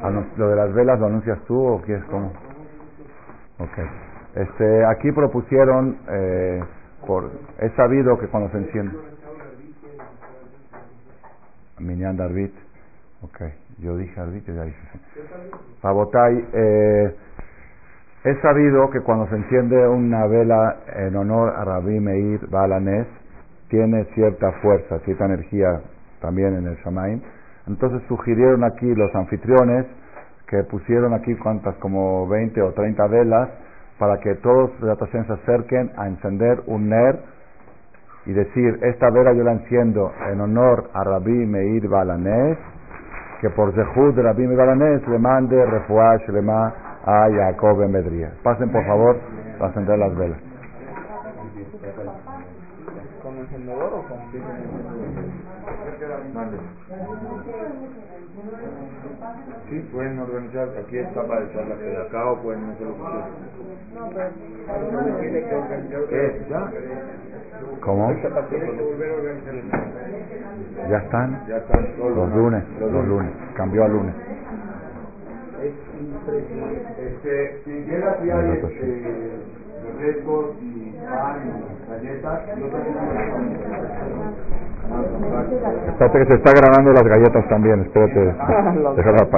[0.02, 2.32] Ah, ¿Lo de las velas lo anuncias tú o qué es cómo?
[3.58, 3.78] Ok.
[4.34, 6.60] Este, aquí propusieron, eh,
[7.06, 8.96] por, es sabido que cuando se enciende.
[11.78, 12.54] Minyan Darvit.
[13.22, 13.40] Ok.
[13.78, 14.88] Yo dije Arbit ya dije.
[15.80, 17.16] Pabotay, eh,
[18.22, 23.06] es sabido que cuando se enciende una vela en honor a Rabbi Meir Balanes,
[23.68, 25.80] tiene cierta fuerza, cierta energía
[26.20, 27.22] también en el Shamaim.
[27.66, 29.86] Entonces sugirieron aquí los anfitriones
[30.46, 33.48] que pusieron aquí cuantas como 20 o 30 velas
[33.98, 37.20] para que todos los se acerquen a encender un ner
[38.26, 42.58] y decir, esta vela yo la enciendo en honor a Rabbi Meir Balanés,
[43.40, 48.32] que por Zehud Rabbi Meir Balanés le mande refuash lema a Jacob en Medría.
[48.42, 49.16] Pasen por favor
[49.60, 50.38] a encender las velas.
[53.22, 54.18] ¿Con encendedor o con
[59.68, 63.02] Sí, pueden organizar, aquí está para echar que de acá o pueden hacer lo que
[63.02, 63.30] quieran.
[66.48, 66.72] ¿Ya?
[67.80, 68.12] ¿Cómo?
[70.88, 71.46] ¿Ya están?
[71.46, 74.14] Ya están los lunes, los lunes, cambió a lunes.
[75.60, 77.06] Es impresionante.
[77.06, 79.30] Este, si llega aquí hay este,
[79.84, 82.96] refrescos y pan y galletas, yo también
[85.88, 88.20] Espérate que se está grabando las galletas también, espérate.
[88.96, 89.30] Déjala apagar.